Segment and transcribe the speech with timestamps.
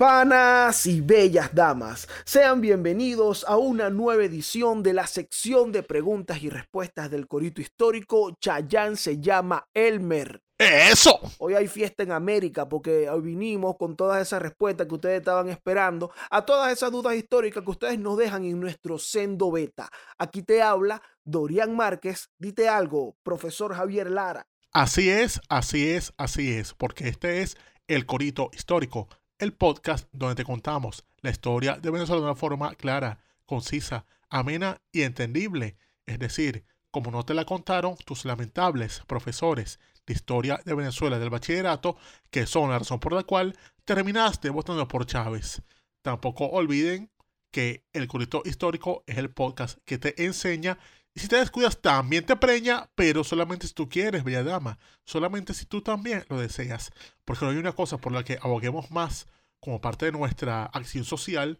[0.00, 6.42] Panas y bellas damas, sean bienvenidos a una nueva edición de la sección de preguntas
[6.42, 8.34] y respuestas del Corito Histórico.
[8.40, 10.40] Chayán se llama Elmer.
[10.56, 11.20] ¡Eso!
[11.36, 15.50] Hoy hay fiesta en América porque hoy vinimos con todas esas respuestas que ustedes estaban
[15.50, 19.90] esperando, a todas esas dudas históricas que ustedes nos dejan en nuestro sendo beta.
[20.16, 22.30] Aquí te habla Dorian Márquez.
[22.38, 24.46] Dite algo, profesor Javier Lara.
[24.72, 29.08] Así es, así es, así es, porque este es el Corito Histórico,
[29.40, 34.82] el podcast donde te contamos la historia de Venezuela de una forma clara, concisa, amena
[34.92, 35.76] y entendible.
[36.04, 41.30] Es decir, como no te la contaron tus lamentables profesores de historia de Venezuela del
[41.30, 41.96] bachillerato,
[42.30, 45.62] que son la razón por la cual terminaste votando por Chávez.
[46.02, 47.10] Tampoco olviden
[47.50, 50.78] que el Corito Histórico es el podcast que te enseña
[51.14, 54.78] y si te descuidas también te preña, pero solamente si tú quieres, bella dama.
[55.04, 56.92] Solamente si tú también lo deseas.
[57.24, 59.26] Porque no hay una cosa por la que aboguemos más
[59.58, 61.58] como parte de nuestra acción social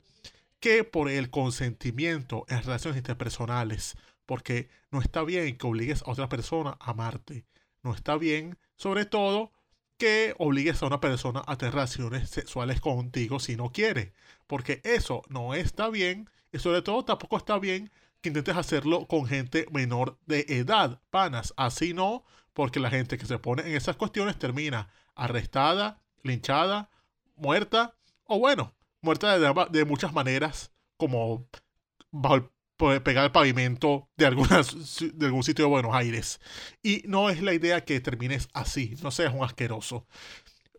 [0.61, 3.97] que por el consentimiento en relaciones interpersonales.
[4.25, 7.45] Porque no está bien que obligues a otra persona a amarte.
[7.83, 9.53] No está bien, sobre todo,
[9.99, 14.13] que obligues a una persona a tener relaciones sexuales contigo si no quiere.
[14.47, 16.31] Porque eso no está bien.
[16.53, 17.91] Y sobre todo tampoco está bien
[18.21, 21.55] que intentes hacerlo con gente menor de edad, panas.
[21.57, 26.91] Así no, porque la gente que se pone en esas cuestiones termina arrestada, linchada,
[27.37, 31.49] muerta, o bueno, muerta de, muchas maneras, como
[32.11, 32.51] bajo
[32.93, 34.25] el, pegar el pavimento de,
[35.15, 36.41] de algún sitio de Buenos Aires.
[36.83, 40.07] Y no es la idea que termines así, no seas un asqueroso.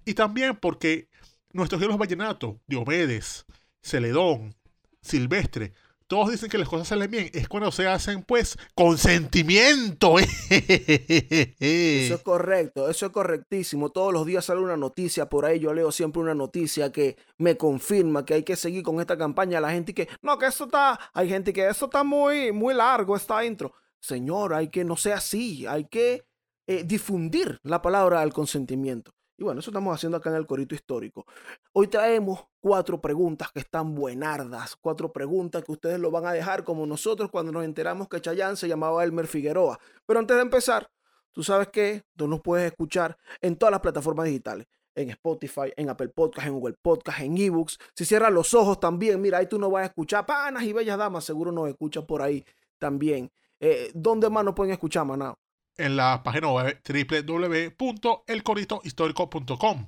[0.05, 1.09] Y también porque
[1.53, 3.45] nuestros héroes vallenatos, Diomedes,
[3.81, 4.55] Celedón,
[5.01, 5.73] Silvestre,
[6.11, 10.19] todos dicen que las cosas salen bien, es cuando se hacen, pues, con sentimiento.
[10.49, 13.91] Eso es correcto, eso es correctísimo.
[13.91, 15.61] Todos los días sale una noticia por ahí.
[15.61, 19.61] Yo leo siempre una noticia que me confirma que hay que seguir con esta campaña.
[19.61, 23.15] La gente que, no, que esto está, hay gente que esto está muy, muy largo,
[23.15, 23.73] está intro.
[24.01, 26.25] Señor, hay que no sea así, hay que
[26.67, 29.13] eh, difundir la palabra del consentimiento.
[29.41, 31.25] Y bueno, eso estamos haciendo acá en el Corito Histórico.
[31.73, 36.63] Hoy traemos cuatro preguntas que están buenardas, cuatro preguntas que ustedes lo van a dejar
[36.63, 39.79] como nosotros cuando nos enteramos que Chayán se llamaba Elmer Figueroa.
[40.05, 40.91] Pero antes de empezar,
[41.31, 44.67] tú sabes que tú nos puedes escuchar en todas las plataformas digitales.
[44.93, 47.79] En Spotify, en Apple Podcast, en Google Podcast, en eBooks.
[47.95, 50.99] Si cierras los ojos también, mira, ahí tú no vas a escuchar panas y bellas
[50.99, 52.45] damas, seguro nos escuchas por ahí
[52.77, 53.31] también.
[53.59, 55.35] Eh, ¿Dónde más nos pueden escuchar, Manao?
[55.77, 59.87] En la página web www.elcoritohistórico.com.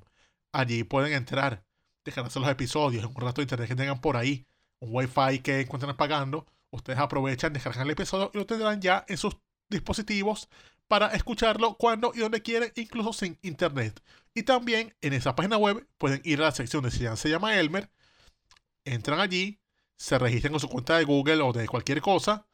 [0.52, 1.66] Allí pueden entrar,
[2.06, 4.46] dejarse los episodios en un rato de internet que tengan por ahí,
[4.80, 6.46] un wifi que encuentren pagando.
[6.72, 9.38] Ustedes aprovechan, descargan el episodio y lo tendrán ya en sus
[9.70, 10.50] dispositivos
[10.88, 14.02] para escucharlo cuando y donde quieren, incluso sin internet.
[14.34, 17.58] Y también en esa página web pueden ir a la sección de si se llama
[17.58, 17.90] Elmer,
[18.86, 19.60] entran allí,
[19.98, 22.46] se registran con su cuenta de Google o de cualquier cosa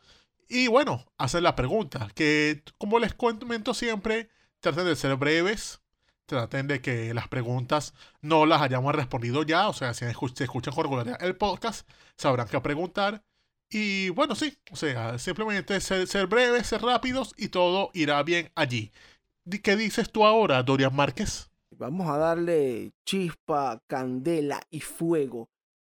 [0.50, 4.30] y bueno, hacen la pregunta, que como les comento siempre,
[4.60, 5.82] traten de ser breves,
[6.26, 10.74] traten de que las preguntas no las hayamos respondido ya, o sea, si se escuchan
[10.74, 11.88] con regularidad el podcast,
[12.18, 13.24] sabrán qué preguntar.
[13.70, 18.52] Y bueno, sí, o sea, simplemente ser, ser breves, ser rápidos y todo irá bien
[18.56, 18.92] allí.
[19.64, 21.50] ¿Qué dices tú ahora, Dorian Márquez?
[21.72, 25.50] Vamos a darle chispa, candela y fuego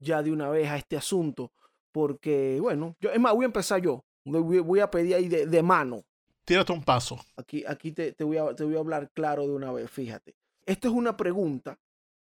[0.01, 1.53] ya de una vez a este asunto,
[1.93, 4.05] porque bueno, yo, es más, voy a empezar yo.
[4.25, 6.05] Voy a pedir ahí de, mano.
[6.45, 7.19] Tírate un paso.
[7.37, 10.35] Aquí, aquí te, voy a, te voy a hablar claro de una vez, fíjate.
[10.67, 11.79] Esta es una pregunta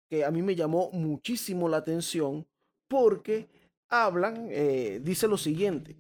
[0.09, 2.45] que a mí me llamó muchísimo la atención
[2.87, 3.47] porque
[3.89, 5.95] hablan, eh, dice lo siguiente.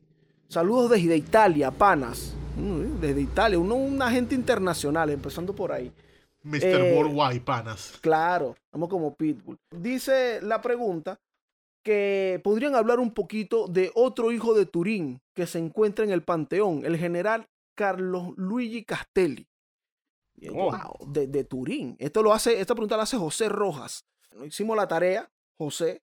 [0.47, 2.35] Saludos desde Italia, panas.
[2.57, 5.91] Mm, desde Italia, uno, un agente internacional, empezando por ahí.
[6.43, 6.63] Mr.
[6.63, 7.97] Eh, Worldwide, panas.
[8.01, 9.57] Claro, vamos como Pitbull.
[9.71, 11.19] Dice la pregunta
[11.85, 16.23] que podrían hablar un poquito de otro hijo de Turín que se encuentra en el
[16.23, 19.47] Panteón, el general Carlos Luigi Castelli.
[20.49, 21.05] Wow, oh.
[21.05, 21.95] de, Turín.
[21.99, 24.03] Esto lo hace, esta pregunta la hace José Rojas.
[24.43, 26.01] Hicimos la tarea, José,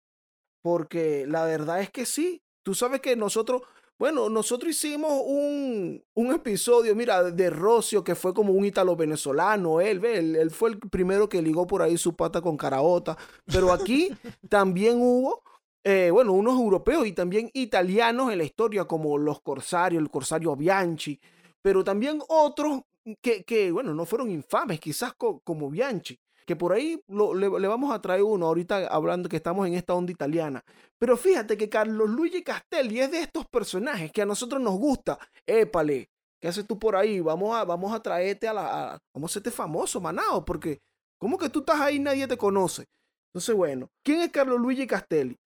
[0.63, 2.41] porque la verdad es que sí.
[2.63, 3.63] Tú sabes que nosotros,
[3.99, 9.81] bueno, nosotros hicimos un, un episodio, mira, de Rocio, que fue como un ítalo venezolano.
[9.81, 13.19] Él, ve, él, él fue el primero que ligó por ahí su pata con caraota.
[13.47, 14.11] Pero aquí
[14.49, 15.43] también hubo
[15.85, 20.55] eh, bueno, unos europeos y también italianos en la historia, como los corsarios, el corsario
[20.55, 21.19] Bianchi,
[21.61, 22.83] pero también otros
[23.21, 28.01] que, que bueno, no fueron infames, quizás como Bianchi, que por ahí le, vamos a
[28.01, 30.65] traer uno ahorita hablando que estamos en esta onda italiana.
[30.99, 35.19] Pero fíjate que Carlos Luigi Castelli es de estos personajes que a nosotros nos gusta.
[35.47, 37.21] Épale, ¿qué haces tú por ahí?
[37.21, 39.03] Vamos a, vamos a traerte a la...
[39.15, 40.81] vamos a hacerte famoso, manado, porque
[41.19, 42.87] ¿cómo que tú estás ahí y nadie te conoce?
[43.33, 45.39] Entonces, bueno, ¿quién es Carlos Luigi Castelli?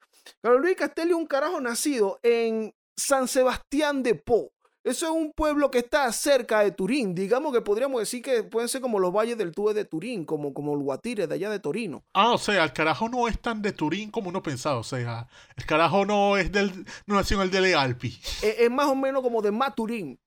[0.42, 4.52] Carlos Luis Castelli es un carajo nacido en San Sebastián de Po.
[4.86, 7.12] Eso es un pueblo que está cerca de Turín.
[7.12, 10.54] Digamos que podríamos decir que pueden ser como los valles del Tube de Turín, como,
[10.54, 12.04] como el Guatire de allá de Torino.
[12.14, 14.78] Ah, o sea, el carajo no es tan de Turín como uno pensaba.
[14.78, 15.26] O sea,
[15.56, 16.86] el carajo no es del.
[17.06, 18.16] no nació en el de Alpi.
[18.42, 20.20] Es, más o menos como de Maturín.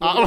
[0.00, 0.22] Ah.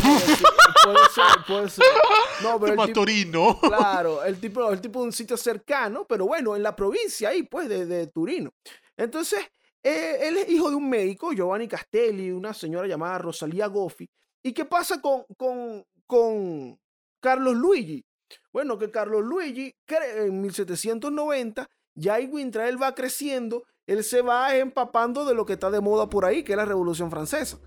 [0.83, 1.85] Puede ser, puede ser.
[2.41, 3.31] No, pero el
[3.61, 7.43] Claro, el tipo, el tipo de un sitio cercano, pero bueno, en la provincia ahí,
[7.43, 8.51] pues, de, de Turino.
[8.97, 9.39] Entonces,
[9.83, 14.09] eh, él es hijo de un médico, Giovanni Castelli, una señora llamada Rosalía Goffi.
[14.43, 16.79] ¿Y qué pasa con, con, con
[17.19, 18.05] Carlos Luigi?
[18.53, 19.75] Bueno, que Carlos Luigi
[20.15, 25.81] en 1790, ya él va creciendo, él se va empapando de lo que está de
[25.81, 27.59] moda por ahí, que es la Revolución Francesa.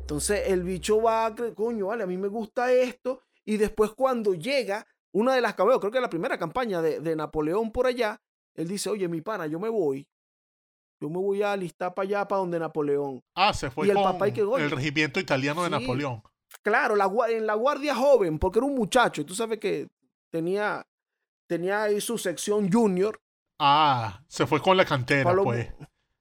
[0.00, 3.22] Entonces el bicho va, coño, vale, a mí me gusta esto.
[3.44, 7.72] Y después cuando llega una de las creo que la primera campaña de, de Napoleón
[7.72, 8.20] por allá,
[8.54, 10.06] él dice, oye, mi pana, yo me voy
[11.00, 13.22] yo me voy a alistar para allá, para donde Napoleón.
[13.34, 16.22] Ah, se fue el con el regimiento italiano de Napoleón.
[16.62, 19.88] Claro, la, en la guardia joven, porque era un muchacho, y tú sabes que
[20.30, 20.86] tenía,
[21.46, 23.20] tenía ahí su sección junior.
[23.58, 25.72] Ah, se fue con la cantera, pues.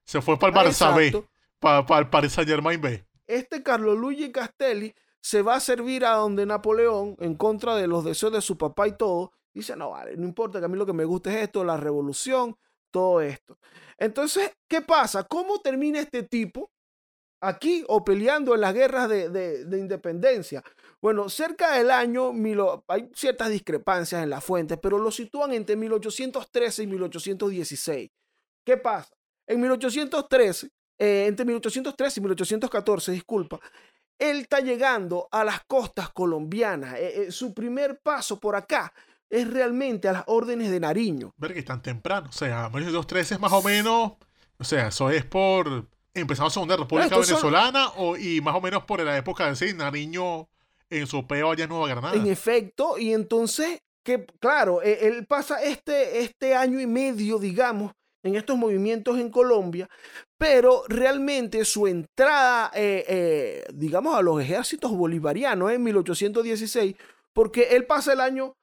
[0.06, 1.26] Se fue para el Barça B,
[1.60, 3.06] para, para el Paris Saint Germain B.
[3.26, 8.04] Este Carlos Luigi Castelli se va a servir a donde Napoleón, en contra de los
[8.04, 9.32] deseos de su papá y todo.
[9.54, 11.78] Dice, no, vale, no importa, que a mí lo que me gusta es esto, la
[11.78, 12.58] revolución,
[12.94, 13.58] todo esto.
[13.98, 15.24] Entonces, ¿qué pasa?
[15.24, 16.72] ¿Cómo termina este tipo
[17.42, 20.64] aquí o peleando en las guerras de, independencia?
[21.02, 22.32] Bueno, cerca del año,
[22.88, 28.12] hay ciertas discrepancias en las fuentes, pero lo sitúan entre 1813 y 1816.
[28.66, 29.14] ¿Qué pasa?
[29.48, 30.70] En 1813,
[31.00, 33.60] eh, entre 1813 y 1814, disculpa,
[34.20, 36.96] él está llegando a las costas colombianas.
[36.96, 38.94] Eh, eh, su primer paso por acá
[39.34, 41.34] es realmente a las órdenes de Nariño.
[41.38, 44.14] Ver que tan temprano, o sea, 1913 es más o menos,
[44.60, 48.84] o sea, eso es por empezamos la Segunda República Venezolana o, y más o menos
[48.84, 50.48] por la época de sí, Nariño
[50.92, 52.14] en su peo allá en Nueva Granada.
[52.14, 57.92] En efecto, y entonces, que claro, e, él pasa este, este año y medio, digamos,
[58.22, 59.90] en estos movimientos en Colombia,
[60.38, 66.96] pero realmente su entrada, eh, eh, digamos, a los ejércitos bolivarianos en 1816,
[67.34, 68.54] porque él pasa el año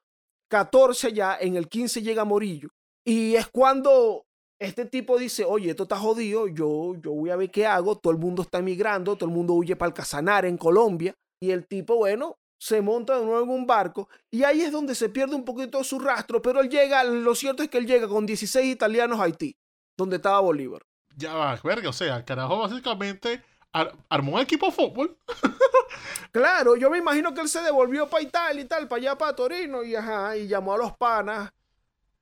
[0.50, 2.68] 14 ya, en el 15 llega Morillo.
[3.04, 4.24] Y es cuando
[4.58, 8.12] este tipo dice, oye, esto está jodido, yo, yo voy a ver qué hago, todo
[8.12, 11.14] el mundo está emigrando, todo el mundo huye para el Casanar en Colombia.
[11.42, 14.94] Y el tipo, bueno, se monta de nuevo en un barco y ahí es donde
[14.94, 18.06] se pierde un poquito su rastro, pero él llega, lo cierto es que él llega
[18.06, 19.56] con 16 italianos a Haití,
[19.96, 20.82] donde estaba Bolívar.
[21.16, 25.16] Ya va, verga, o sea, carajo básicamente armó un equipo de fútbol.
[26.32, 29.36] claro, yo me imagino que él se devolvió para Italia y tal, para allá, para
[29.36, 31.52] Torino, y ajá, y llamó a los panas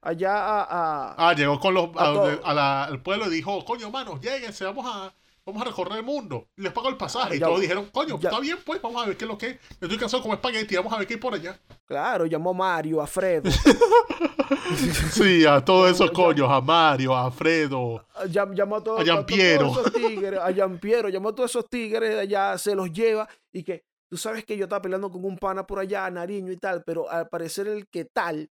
[0.00, 1.14] allá a.
[1.16, 5.12] ah, llegó con los al pueblo y dijo, coño, manos, lléguense, vamos a.
[5.48, 6.48] Vamos a recorrer el mundo.
[6.58, 7.36] Y les pagó el pasaje.
[7.36, 9.58] y todos dijeron, coño, está bien, pues, vamos a ver qué es lo que es.
[9.80, 11.58] estoy cansado como espagueti, vamos a ver qué hay por allá.
[11.86, 13.50] Claro, llamó a Mario, a Fredo.
[15.10, 18.04] sí, a todos esos coños, a Mario, a Fredo.
[18.28, 19.70] llamó a, todos, a Giampiero.
[19.70, 23.86] esos tigres, a Giampiero, llamó a todos esos tigres allá, se los lleva y que
[24.10, 27.10] tú sabes que yo estaba peleando con un pana por allá, Nariño y tal, pero
[27.10, 28.50] al parecer el que tal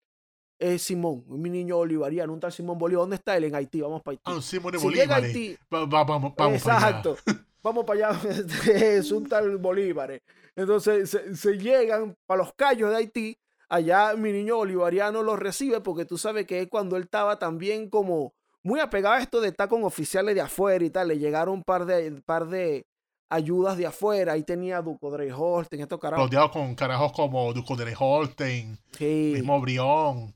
[0.59, 3.03] es Simón, mi niño bolivariano, un tal Simón Bolívar.
[3.03, 3.45] ¿Dónde está él?
[3.45, 4.23] En Haití, vamos para Haití.
[4.25, 5.07] Ah, Simón si Bolívar.
[5.07, 7.17] Llega Haití, vamos, exacto,
[7.63, 8.21] vamos para allá,
[8.73, 10.21] es un tal Bolívar.
[10.55, 16.05] Entonces se, llegan para los callos de Haití, allá mi niño bolivariano lo recibe porque
[16.05, 18.33] tú sabes que es cuando él estaba también como
[18.63, 21.63] muy apegado a esto de estar con oficiales de afuera y tal, le llegaron un
[21.63, 22.85] par de, par de
[23.29, 26.25] ayudas de afuera, ahí tenía Duco Holstein, estos carajos.
[26.25, 30.34] Rodeado con carajos como Duco Holstein, mismo Brión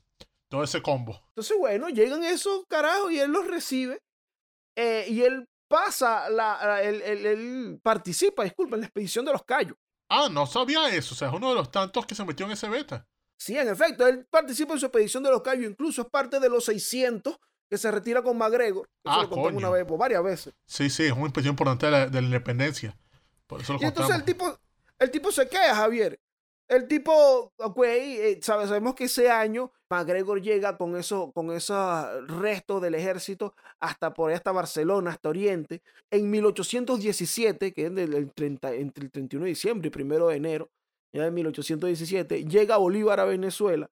[0.50, 1.22] todo ese combo.
[1.30, 4.02] Entonces, bueno, llegan esos carajos y él los recibe
[4.76, 9.78] eh, y él pasa, la, él, participa, disculpa, en la expedición de los Cayos.
[10.10, 12.54] Ah, no sabía eso, o sea, es uno de los tantos que se metió en
[12.54, 13.08] ese beta.
[13.38, 16.50] Sí, en efecto, él participa en su expedición de los Cayos, incluso es parte de
[16.50, 17.38] los 600
[17.70, 18.90] que se retira con McGregor.
[19.06, 20.54] ah, lo una vez, varias veces.
[20.66, 22.98] Sí, sí, es una expedición importante de la, independencia.
[23.46, 24.60] Por eso lo y entonces el tipo,
[24.98, 26.20] el tipo se queda, Javier.
[26.68, 32.82] el tipo, ok, eh, sabemos que ese año McGregor llega con, eso, con esos restos
[32.82, 35.82] del ejército hasta por hasta Barcelona, hasta Oriente.
[36.12, 40.70] En 1817, que es del 30, entre el 31 de diciembre y 1 de enero,
[41.12, 43.90] ya de 1817, llega Bolívar a Venezuela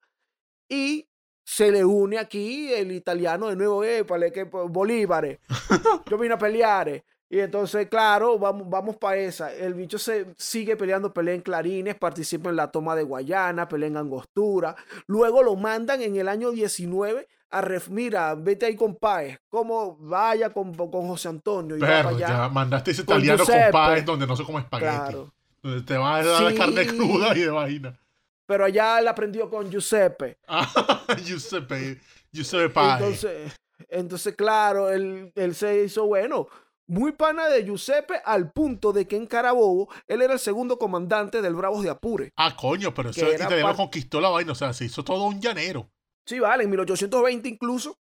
[0.69, 1.07] y
[1.43, 5.39] se le une aquí el italiano de nuevo, eh, que Bolívar,
[6.09, 7.03] yo vine a pelear.
[7.29, 9.53] Y entonces, claro, vamos, vamos para esa.
[9.53, 13.89] El bicho se sigue peleando, pelea en clarines, participa en la toma de Guayana, pelea
[13.89, 14.75] en Angostura.
[15.07, 19.95] Luego lo mandan en el año 19 a ref, mira, vete ahí con Páez, como
[19.97, 21.77] vaya con, con José Antonio.
[21.79, 25.17] Pero ya mandaste ese italiano con, Páez donde no se come espagueti.
[25.61, 27.99] Donde te va a dar carne cruda y de vaina.
[28.45, 30.37] Pero allá él aprendió con Giuseppe.
[30.47, 31.99] Ah, Giuseppe,
[32.31, 33.01] Giuseppe Páez.
[33.01, 36.47] Entonces, entonces claro, él, él se hizo bueno
[36.87, 41.41] muy pana de Giuseppe al punto de que en Carabobo él era el segundo comandante
[41.41, 42.31] del Bravos de Apure.
[42.37, 45.89] Ah, coño, pero eso italiano conquistó la vaina, o sea, se hizo todo un llanero.
[46.25, 47.97] Sí, vale, en 1820 incluso,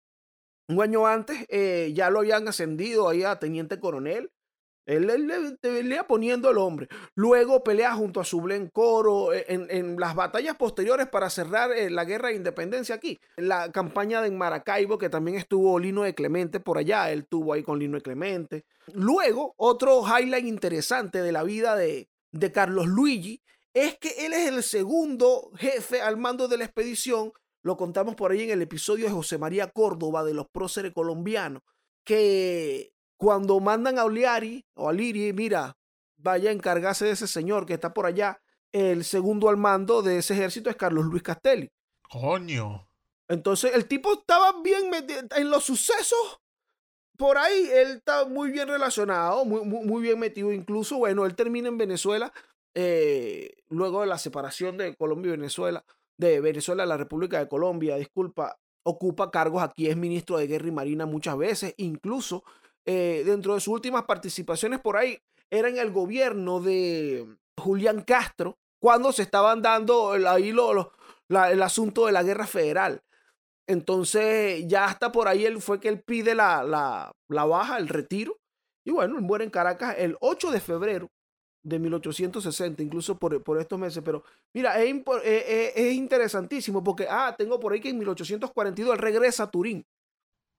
[0.68, 4.32] un año antes, eh, ya lo habían ascendido ahí a teniente coronel
[4.86, 6.88] él, le pelea poniendo el hombre.
[7.16, 12.04] Luego pelea junto a Sublen Coro eh, en, las batallas posteriores para cerrar eh, la
[12.04, 13.18] guerra de independencia aquí.
[13.36, 17.10] La campaña de Maracaibo, que también estuvo Lino de Clemente por allá.
[17.10, 18.64] Él estuvo ahí con Lino de Clemente.
[18.94, 23.42] Luego, otro highlight interesante de la vida de, de Carlos Luigi
[23.74, 27.32] es que él es el segundo jefe al mando de la expedición.
[27.62, 31.62] Lo contamos por ahí en el episodio de José María Córdoba de los próceres colombianos.
[32.04, 35.76] Que cuando mandan a Oliari o a Liri, mira,
[36.16, 38.40] vaya a encargarse de ese señor que está por allá,
[38.72, 41.70] el segundo al mando de ese ejército es Carlos Luis Castelli.
[42.10, 42.88] Coño.
[43.28, 46.40] Entonces el tipo estaba bien metido en los sucesos.
[47.16, 50.52] Por ahí él está muy bien relacionado, muy, muy, bien metido.
[50.52, 52.32] Incluso, bueno, él termina en Venezuela
[52.74, 55.82] eh, luego de la separación de Colombia y Venezuela,
[56.18, 60.68] de Venezuela a la República de Colombia, disculpa, ocupa cargos aquí, es ministro de Guerra
[60.68, 62.44] y Marina muchas veces, incluso
[62.86, 65.18] eh, dentro de sus últimas participaciones por ahí,
[65.50, 67.26] era en el gobierno de
[67.58, 73.02] Julián Castro, cuando se estaban dando ahí el asunto de la guerra federal.
[73.66, 78.38] Entonces, ya hasta por ahí él fue que él pide la, la, baja, el retiro.
[78.84, 81.10] Y bueno, muere en Caracas el 8 de febrero
[81.64, 84.00] de 1860, incluso por, por estos meses.
[84.04, 84.22] Pero
[84.54, 89.44] mira, es, es, es, interesantísimo porque, ah, tengo por ahí que en 1842 él regresa
[89.44, 89.84] a Turín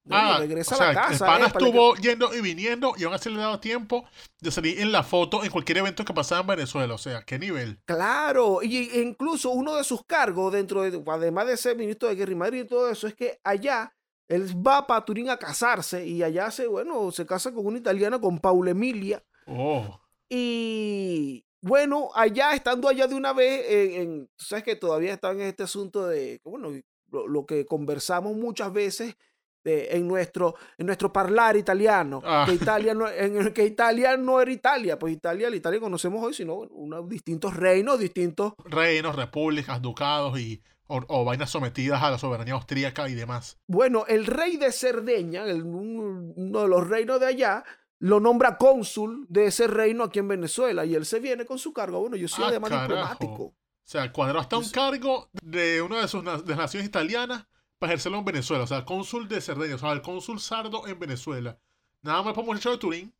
[0.09, 1.13] ah, regresa a la casa.
[1.13, 4.05] El pana eh, estuvo yendo y viniendo y aún así le dado tiempo
[4.41, 6.93] de salir en la foto en cualquier evento que pasaba en Venezuela.
[6.93, 7.79] O sea, ¿qué nivel?
[7.85, 12.15] Claro, y e incluso uno de sus cargos dentro de, además de ser ministro de
[12.15, 13.93] Guerra y Madrid y todo eso, es que allá
[14.27, 18.19] él va para Turín a casarse y allá se, bueno, se casa con una italiana,
[18.19, 19.23] con Paula Emilia.
[19.45, 19.99] Oh.
[20.29, 25.63] Y bueno, allá, estando allá de una vez, en, sabes que todavía están en este
[25.63, 26.71] asunto de, bueno,
[27.11, 29.15] lo que conversamos muchas veces
[29.63, 32.47] en, nuestro, en nuestro hablar italiano, que, ah.
[32.51, 36.55] Italia no, en, que Italia no era Italia, pues Italia, la Italia conocemos hoy, sino
[36.55, 38.53] unos distintos reinos, distintos...
[38.65, 43.57] Reinos, repúblicas, ducados y o, vainas sometidas a la soberanía austríaca y demás.
[43.67, 47.63] Bueno, el rey de Cerdeña, uno de los reinos de allá,
[47.99, 51.73] lo nombra cónsul de ese reino aquí en Venezuela y él se viene con su
[51.73, 51.99] cargo.
[51.99, 53.43] Bueno, yo soy ah, además diplomático.
[53.43, 57.47] O sea, cuadró hasta un cargo de una de sus de las naciones italianas
[57.79, 58.63] para ejercerlo en Venezuela.
[58.63, 61.59] O sea, cónsul de Cerdeña, o sea, el cónsul sardo en Venezuela.
[62.01, 63.13] Nada más para muchacho de Turín.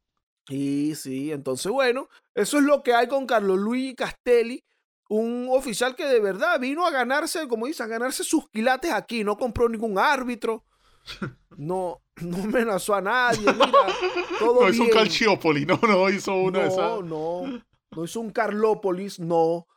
[0.50, 4.64] Y sí, entonces bueno, eso es lo que hay con Carlos Luis Castelli,
[5.10, 9.26] un oficial que de verdad vino a ganarse, como dicen, a ganarse sus quilates aquí,
[9.26, 10.64] no compró ningún árbitro,
[11.58, 13.88] no, no amenazó a nadie, mira,
[14.40, 16.78] todo No hizo un Calciopoli, no, no hizo una no, de esas.
[16.78, 19.68] No, no, no hizo un Carlópolis, no.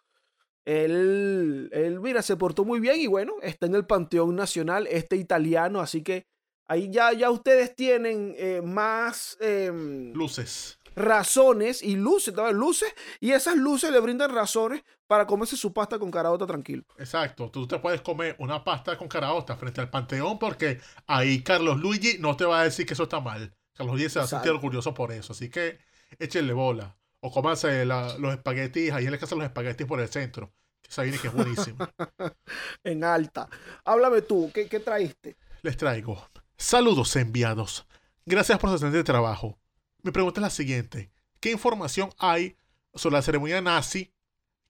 [0.70, 5.16] Él, él, mira, se portó muy bien y bueno, está en el Panteón Nacional, este
[5.16, 6.28] italiano, así que
[6.68, 9.36] ahí ya, ya ustedes tienen eh, más...
[9.40, 10.78] Em, luces.
[10.94, 16.10] Razones y luces, luces, y esas luces le brindan razones para comerse su pasta con
[16.10, 16.84] caraota tranquilo.
[16.98, 21.80] Exacto, tú te puedes comer una pasta con caraota frente al Panteón porque ahí Carlos
[21.80, 23.52] Luigi no te va a decir que eso está mal.
[23.74, 25.78] Carlos Luigi se va a sentir orgulloso por eso, así que
[26.18, 26.96] échenle bola.
[27.20, 30.52] O comanse los espaguetis, ahí en la casa los espaguetis por el centro.
[30.96, 31.78] Viene que es buenísimo.
[32.84, 33.48] en alta.
[33.84, 35.36] Háblame tú, ¿qué, ¿qué, traíste?
[35.62, 36.28] Les traigo.
[36.56, 37.86] Saludos enviados.
[38.26, 39.58] Gracias por su excelente trabajo.
[40.02, 41.10] Mi pregunta es la siguiente.
[41.38, 42.56] ¿Qué información hay
[42.94, 44.12] sobre la ceremonia nazi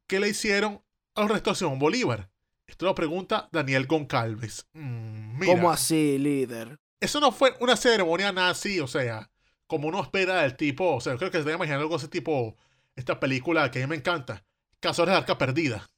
[0.07, 0.83] que le hicieron
[1.15, 2.31] a la restauración Bolívar?
[2.67, 4.67] Esto lo pregunta Daniel Goncalves.
[4.75, 6.79] Mm, ¿Cómo así, líder?
[7.01, 9.31] Eso no fue una ceremonia nazi, o sea,
[9.67, 12.09] como uno espera del tipo, o sea, creo que se está imaginando algo de ese
[12.09, 12.57] tipo,
[12.95, 14.45] esta película que a mí me encanta,
[14.81, 15.91] Cazadores de Arca Perdida.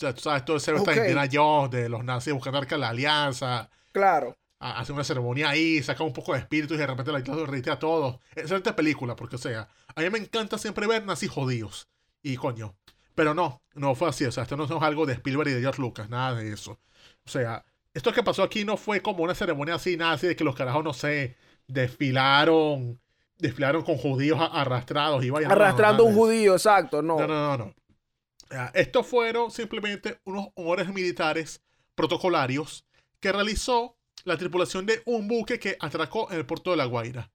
[0.00, 0.96] Sea, tú sabes, todo ese okay.
[0.96, 3.70] Indiana Jones de los nazis buscando arca la alianza.
[3.92, 4.36] Claro.
[4.58, 7.70] Hace una ceremonia ahí, saca un poco de espíritu y de repente la isla derrite
[7.70, 8.18] a todos.
[8.34, 11.88] Excelente película, porque, o sea, a mí me encanta siempre ver nazis jodidos.
[12.22, 12.76] Y coño.
[13.14, 14.24] Pero no, no fue así.
[14.26, 16.78] O sea, esto no es algo de Spielberg y de George Lucas, nada de eso.
[17.24, 17.64] O sea,
[17.94, 20.54] esto que pasó aquí no fue como una ceremonia así, nada así de que los
[20.54, 23.00] carajos, no sé, desfilaron
[23.40, 25.24] desfilaron con judíos arrastrados.
[25.24, 27.18] Y vayan, Arrastrando un judío, exacto, no.
[27.18, 27.74] No, no, no, no.
[28.74, 31.62] Estos fueron simplemente unos honores militares
[31.94, 32.84] protocolarios
[33.20, 37.30] que realizó la tripulación de un buque que atracó en el puerto de La Guaira.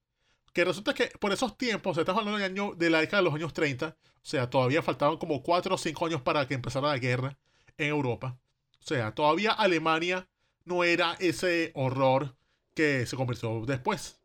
[0.54, 3.36] Que resulta que por esos tiempos, estamos hablando del año, de la década de los
[3.36, 6.98] años 30, o sea, todavía faltaban como 4 o 5 años para que empezara la
[6.98, 7.38] guerra
[7.78, 8.38] en Europa.
[8.80, 10.28] O sea, todavía Alemania
[10.64, 12.36] no era ese horror
[12.74, 14.20] que se convirtió después.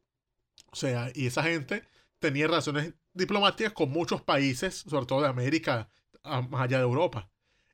[0.73, 1.85] O sea, y esa gente
[2.19, 5.89] tenía relaciones diplomáticas con muchos países, sobre todo de América,
[6.25, 7.31] más allá de Europa.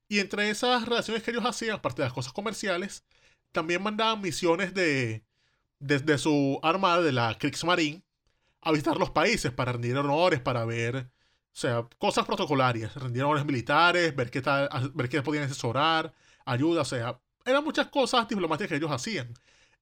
[0.08, 3.04] Y entre esas relaciones que ellos hacían, aparte de las cosas comerciales,
[3.52, 5.24] también mandaban misiones de
[5.78, 8.02] desde su armada, de la Kriegsmarine,
[8.62, 11.08] a visitar los países para rendir honores, para ver, o
[11.52, 16.12] sea, cosas protocolarias, rendir honores militares, ver qué, tal, ver qué podían asesorar,
[16.44, 19.34] ayuda, o sea, eran muchas cosas diplomáticas que ellos hacían.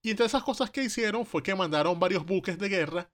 [0.03, 3.11] Y entre esas cosas que hicieron fue que mandaron varios buques de guerra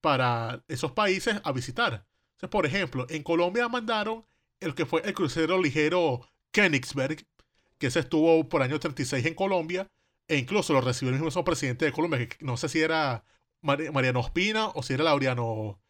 [0.00, 2.04] para esos países a visitar.
[2.50, 4.24] por ejemplo, en Colombia mandaron
[4.60, 7.26] el que fue el crucero ligero Königsberg,
[7.78, 9.90] que se estuvo por año 36 en Colombia,
[10.26, 13.24] e incluso lo recibió el mismo presidente de Colombia, que no sé si era
[13.62, 15.80] Mariano Ospina o si era Laureano,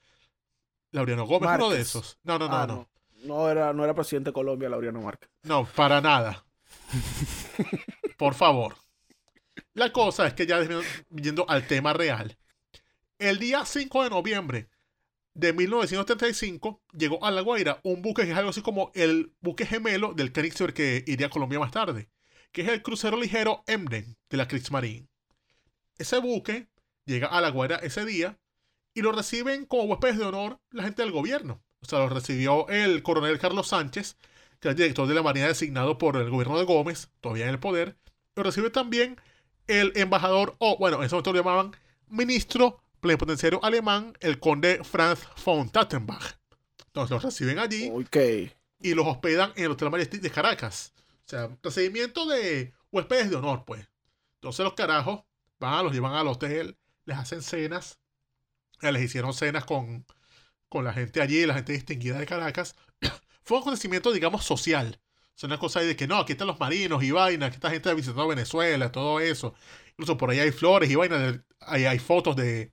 [0.93, 2.19] Laureano Gómez, uno de esos.
[2.23, 2.89] No, no, no, ah, no.
[3.25, 3.51] no.
[3.51, 5.31] era, no era presidente de Colombia, Laureano Márquez.
[5.43, 6.45] No, para nada.
[8.17, 8.77] por favor.
[9.75, 10.61] La cosa es que ya
[11.11, 12.37] yendo al tema real.
[13.19, 14.69] El día 5 de noviembre
[15.39, 19.67] de 1935 llegó a La Guaira un buque que es algo así como el buque
[19.67, 22.11] gemelo del Königsberg que iría a Colombia más tarde,
[22.51, 25.07] que es el crucero ligero Emden de la Kriegsmarine.
[25.97, 26.67] Ese buque
[27.05, 28.37] llega a La Guaira ese día
[28.95, 31.63] y lo reciben como huéspedes de honor la gente del gobierno.
[31.83, 34.17] O sea, lo recibió el coronel Carlos Sánchez,
[34.59, 37.51] que es el director de la Marina designado por el gobierno de Gómez, todavía en
[37.51, 37.97] el poder.
[38.35, 39.21] Lo recibe también
[39.69, 41.77] el embajador, o bueno, en ese momento lo llamaban
[42.09, 46.39] ministro plenipotenciario alemán, el conde Franz von Tattenbach.
[46.87, 47.93] Entonces los reciben allí
[48.81, 50.93] y los hospedan en el Hotel Majestic de Caracas.
[51.27, 53.87] O sea, recibimiento de huéspedes de honor, pues.
[54.37, 55.23] Entonces los carajos
[55.59, 57.99] van, los llevan al hotel, les hacen cenas.
[58.81, 60.07] Les hicieron cenas con,
[60.69, 62.75] con la gente allí, la gente distinguida de Caracas.
[63.43, 65.01] Fue un acontecimiento, digamos, social.
[65.35, 67.71] O sea, una cosa de que no, aquí están los marinos y vainas, aquí está
[67.71, 69.55] gente visitando Venezuela, todo eso.
[69.91, 72.73] Incluso por ahí hay flores y vainas, ahí hay fotos de,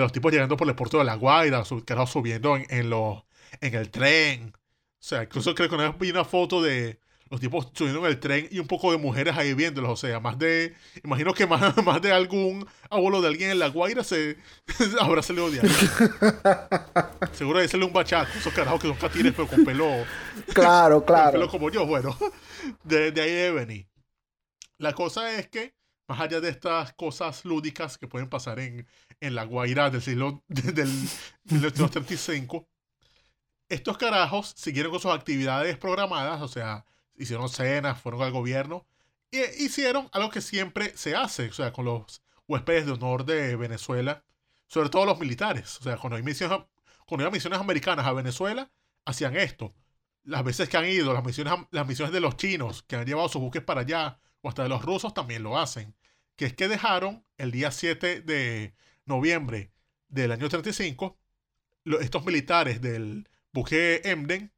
[0.00, 3.24] de los tipos llegando por el puerto de La Guaira, subiendo en, en, los,
[3.60, 4.52] en el tren.
[4.54, 4.60] O
[4.98, 8.20] sea, incluso creo que una vez vi una foto de los tipos subiendo en el
[8.20, 9.90] tren y un poco de mujeres ahí viéndolos.
[9.90, 10.74] O sea, más de.
[11.04, 14.36] Imagino que más, más de algún abuelo de alguien en La Guaira se
[15.00, 15.68] habrá salido de ahí.
[17.32, 20.04] Seguro de serle un bachaco, esos carajos que son catines, pero con pelo.
[20.52, 21.24] Claro, claro.
[21.24, 22.16] Con pelo como yo, bueno.
[22.84, 23.88] De, de ahí debe venir.
[24.78, 25.75] La cosa es que
[26.08, 28.86] más allá de estas cosas lúdicas que pueden pasar en,
[29.20, 30.88] en la Guaira del siglo del
[31.44, 32.68] 1935,
[33.68, 38.86] estos carajos siguieron con sus actividades programadas, o sea, hicieron cenas, fueron al gobierno,
[39.32, 43.56] e hicieron algo que siempre se hace, o sea, con los huéspedes de honor de
[43.56, 44.24] Venezuela,
[44.68, 46.60] sobre todo los militares, o sea, cuando hay misiones,
[47.06, 48.70] cuando hay misiones americanas a Venezuela,
[49.04, 49.74] hacían esto.
[50.24, 53.28] Las veces que han ido, las misiones, las misiones de los chinos, que han llevado
[53.28, 55.96] sus buques para allá, o hasta de los rusos también lo hacen,
[56.36, 59.72] que es que dejaron el día 7 de noviembre
[60.06, 61.18] del año 35,
[62.00, 64.52] estos militares del buque Emden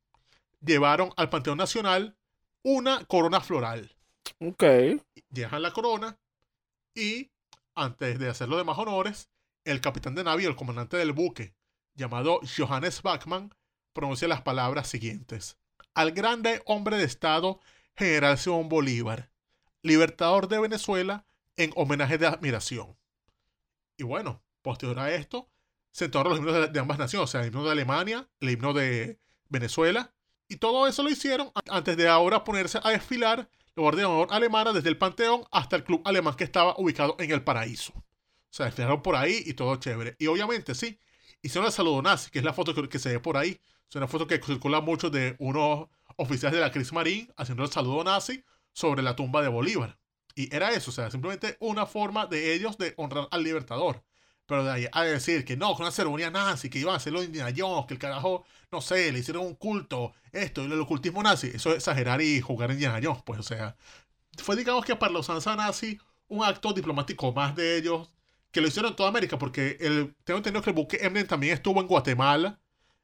[0.61, 2.19] llevaron al Panteón Nacional
[2.63, 3.97] una corona floral.
[4.41, 4.63] Ok.
[5.31, 6.19] Dejan la corona
[6.95, 7.31] y
[7.75, 9.31] antes de hacer los demás honores,
[9.65, 11.55] el capitán de navío, el comandante del buque,
[11.95, 13.55] llamado Johannes Bachmann,
[13.95, 15.57] pronuncia las palabras siguientes.
[15.95, 17.59] Al grande hombre de Estado,
[17.97, 19.31] General Simón Bolívar,
[19.83, 21.25] libertador de Venezuela,
[21.57, 22.97] en homenaje de admiración.
[23.97, 25.51] Y bueno, posterior a esto,
[25.91, 28.73] se entonaron los himnos de, ambas naciones, o sea, el himno de Alemania, el himno
[28.73, 30.15] de Venezuela,
[30.49, 34.29] y todo eso lo hicieron antes de ahora ponerse a desfilar la Guardia de Honor
[34.31, 37.93] Alemana desde el Panteón hasta el club alemán que estaba ubicado en el Paraíso.
[37.95, 38.05] O
[38.51, 40.17] sea, desfilaron por ahí y todo chévere.
[40.19, 40.99] Y obviamente, sí,
[41.43, 43.61] hicieron el saludo nazi, que es la foto que, que se ve por ahí.
[43.89, 48.05] Es una foto que circula mucho de unos oficiales de la Kriegsmarine haciendo el saludo
[48.05, 48.43] nazi
[48.79, 49.99] sobre la tumba de Bolívar.
[50.37, 54.05] Y era eso, o sea, simplemente una forma de ellos de honrar al libertador.
[54.47, 57.13] Pero de ahí a decir que no, con una ceremonia nazi, que iban a hacer
[57.13, 61.25] los Indiana Jones, que el carajo, no sé, le hicieron un culto, esto, el ocultismo
[61.25, 63.77] nazi, eso es exagerar y jugar Indiana Jones, pues, o sea,
[64.37, 68.09] fue digamos que para los Ansa nazi un acto diplomático más de ellos,
[68.53, 71.55] que lo hicieron en toda América, porque el, tengo entendido que el buque Emden también
[71.55, 72.61] estuvo en Guatemala,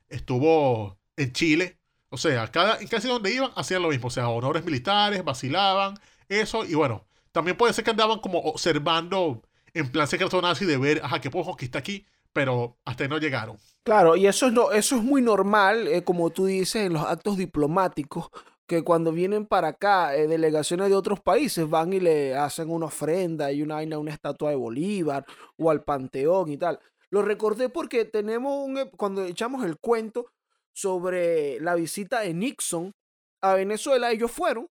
[0.08, 1.78] estuvo en Chile,
[2.14, 5.98] o sea, cada, casi donde iban hacían lo mismo, o sea, honores militares, vacilaban,
[6.28, 9.42] eso, y bueno, también puede ser que andaban como observando
[9.74, 13.58] en plan secreto nazi de ver, ajá, que puedo conquistar aquí, pero hasta no llegaron.
[13.82, 17.02] Claro, y eso es, no, eso es muy normal, eh, como tú dices, en los
[17.02, 18.30] actos diplomáticos,
[18.66, 22.86] que cuando vienen para acá eh, delegaciones de otros países van y le hacen una
[22.86, 25.26] ofrenda y una una estatua de Bolívar
[25.58, 26.78] o al Panteón y tal.
[27.10, 30.26] Lo recordé porque tenemos un, cuando echamos el cuento
[30.74, 32.92] sobre la visita de Nixon
[33.40, 34.68] a Venezuela, ellos fueron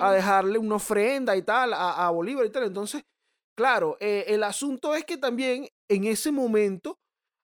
[0.00, 2.64] a dejarle una ofrenda y tal a, a Bolívar y tal.
[2.64, 3.04] Entonces,
[3.54, 6.98] Claro, eh, el asunto es que también en ese momento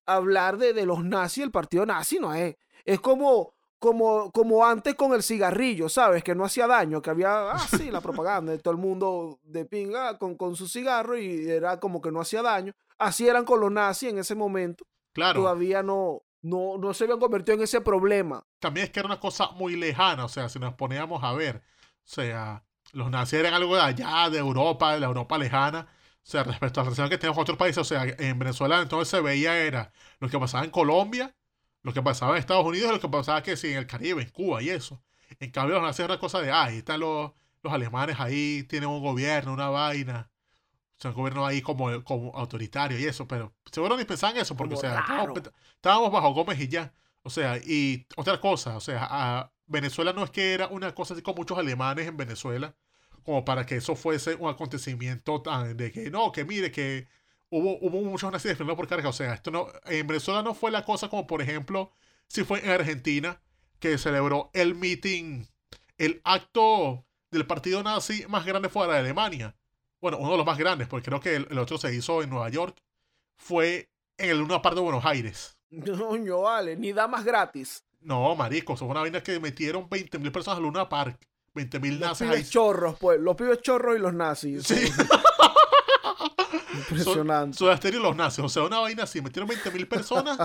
[0.07, 2.57] hablar de, de, los nazis, el partido nazi, no es.
[2.85, 6.25] Es como, como, como antes con el cigarrillo, ¿sabes?
[6.25, 9.65] Que no hacía daño, que había, ah, sí, la propaganda de todo el mundo de
[9.65, 12.73] pinga con, con su cigarro y era como que no hacía daño.
[12.99, 14.85] Así eran con los nazis en ese momento.
[15.13, 15.43] Claro.
[15.43, 18.47] Todavía no, no, no se habían convertido en ese problema.
[18.59, 21.57] También es que era una cosa muy lejana, o sea, si nos poníamos a ver,
[21.57, 21.61] o
[22.05, 25.89] sea, los nazis eran algo de allá, de Europa, de la Europa lejana
[26.23, 28.81] o sea, respecto a la relación que tenemos con otros países, o sea, en Venezuela
[28.81, 31.35] entonces se veía era lo que pasaba en Colombia,
[31.83, 34.31] lo que pasaba en Estados Unidos, lo que pasaba que sí, en el Caribe, en
[34.31, 35.03] Cuba y eso.
[35.41, 38.91] En cambio, los nazis una cosa de, ah, ahí están los, los alemanes ahí, tienen
[38.91, 40.31] un gobierno, una vaina.
[41.01, 44.55] O sea, un gobierno ahí como, como autoritario y eso, pero seguro ni pensaban eso,
[44.55, 45.03] porque, o sea,
[45.75, 46.93] estábamos, bajo Gómez y ya.
[47.23, 51.23] O sea, y otra cosa, o sea, Venezuela no es que era una cosa así
[51.23, 52.77] con muchos alemanes en Venezuela,
[53.25, 57.09] como para que eso fuese un acontecimiento tan de que no, que mire, que
[57.49, 59.09] hubo, hubo muchos nazis defendidos por carga.
[59.09, 61.93] O sea, esto no, en Venezuela no fue la cosa como, por ejemplo,
[62.27, 63.41] si fue en Argentina,
[63.79, 65.47] que celebró el meeting,
[65.97, 69.57] el acto del partido nazi más grande fuera de Alemania.
[70.01, 72.49] Bueno, uno de los más grandes, porque creo que el, otro se hizo en Nueva
[72.49, 72.77] York.
[73.37, 75.57] Fue en el una parte de Buenos Aires.
[75.71, 77.85] No, vale, ni damas gratis.
[78.01, 81.19] No, marico, son una vaina que metieron 20.000 personas al Luna Park.
[81.55, 82.27] 20.000 nazis.
[82.27, 83.21] Los pibes chorros, pues.
[83.21, 84.67] Los pibes chorros y los nazis.
[84.67, 84.75] Sí.
[86.75, 87.59] Impresionante.
[87.59, 88.45] Soda y los nazis.
[88.45, 89.21] O sea, una vaina así.
[89.21, 90.39] Metieron 20.000 personas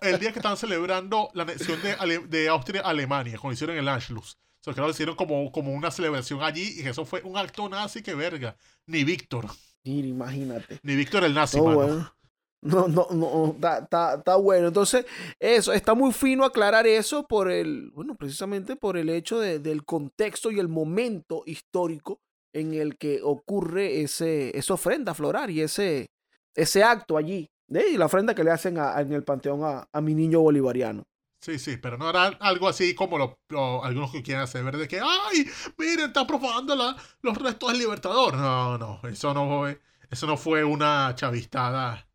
[0.00, 3.88] el día que estaban celebrando la anexión de, de Austria a Alemania, cuando hicieron el
[3.88, 4.38] Anschluss.
[4.62, 7.68] O sea, que lo hicieron como, como una celebración allí y eso fue un acto
[7.68, 8.56] nazi que verga.
[8.86, 9.46] Ni Víctor.
[9.82, 10.78] imagínate.
[10.84, 12.14] Ni Víctor el nazi, mano.
[12.62, 14.68] No, no, no, está, bueno.
[14.68, 15.04] Entonces,
[15.40, 20.52] eso, está muy fino aclarar eso por el, bueno, precisamente por el hecho del contexto
[20.52, 22.20] y el momento histórico
[22.52, 26.12] en el que ocurre ese, esa ofrenda floral y ese,
[26.54, 27.50] ese acto allí.
[27.74, 27.86] ¿eh?
[27.94, 31.02] Y la ofrenda que le hacen en el panteón a, mi niño bolivariano.
[31.42, 34.86] Sí, sí, pero no era algo así como lo, algunos que quieren hacer ver de
[34.86, 35.44] que, ay,
[35.76, 38.36] miren, está profanando los restos del Libertador.
[38.36, 42.06] No, no, eso no fue, eso no fue una chavistada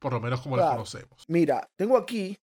[0.00, 1.24] por lo menos como la conocemos.
[1.28, 2.36] Mira, tengo aquí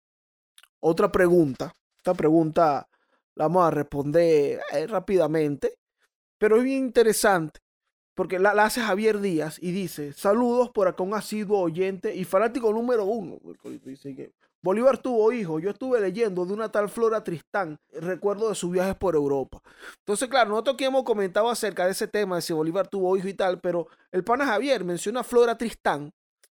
[0.80, 1.76] otra pregunta.
[1.98, 2.88] Esta pregunta
[3.36, 5.78] la vamos a responder eh, rápidamente,
[6.38, 7.60] pero es bien interesante
[8.16, 12.72] porque la, hace Javier Díaz y dice, saludos por acá un asiduo oyente y fanático
[12.72, 13.40] número uno.
[13.84, 14.32] Dice que
[14.64, 18.96] Bolívar tuvo hijos, yo estuve leyendo de una tal Flora Tristán, recuerdo de sus viajes
[18.96, 19.62] por Europa.
[20.00, 23.30] Entonces, claro, nosotros aquí hemos comentado acerca de ese tema, de si Bolívar tuvo hijos
[23.30, 26.14] y tal, pero el pana Javier menciona a Flora Tristán,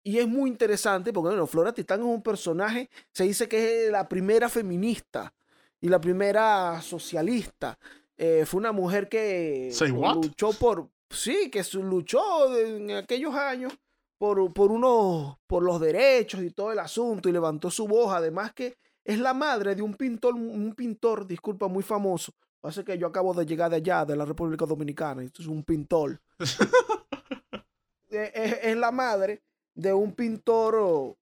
[0.07, 3.91] y es muy interesante porque, bueno, Flora Titán es un personaje, se dice que es
[3.91, 5.33] la primera feminista
[5.81, 7.77] y la primera socialista.
[8.15, 13.73] Eh, fue una mujer que luchó por, sí, que luchó en aquellos años
[14.17, 18.13] por, por, unos, por los derechos y todo el asunto y levantó su voz.
[18.13, 22.33] Además que es la madre de un pintor, un pintor, disculpa, muy famoso.
[22.59, 25.63] Pasa que yo acabo de llegar de allá, de la República Dominicana, esto es un
[25.63, 26.19] pintor.
[28.09, 31.17] es la madre de un pintor oh,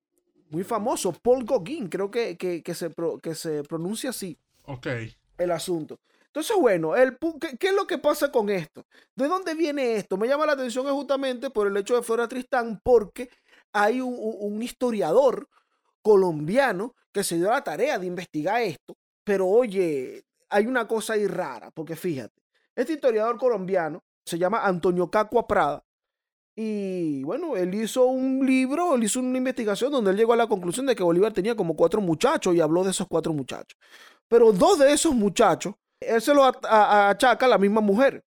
[0.49, 2.89] muy famoso, Paul Gauguin, creo que, que, se,
[3.21, 4.37] que se pronuncia así.
[4.63, 4.87] Ok.
[5.37, 5.99] El asunto.
[6.35, 7.17] Entonces, bueno, el,
[7.57, 8.85] ¿qué, es lo que pasa con esto?
[9.15, 10.17] ¿De dónde viene esto?
[10.17, 13.29] Me llama la atención justamente por el hecho de Flora Tristán, porque
[13.71, 15.47] hay un, un historiador
[16.01, 21.25] colombiano que se dio la tarea de investigar esto, pero oye, hay una cosa ahí
[21.25, 22.41] rara, porque fíjate,
[22.75, 25.85] este historiador colombiano se llama Antonio Cacua Prada,
[26.53, 30.47] y bueno, él hizo un libro, él hizo una investigación donde él llegó a la
[30.47, 33.77] conclusión de que Bolívar tenía como cuatro muchachos y habló de esos cuatro muchachos.
[34.27, 35.75] Pero dos de esos muchachos,
[36.07, 38.23] él se lo achaca a la misma mujer.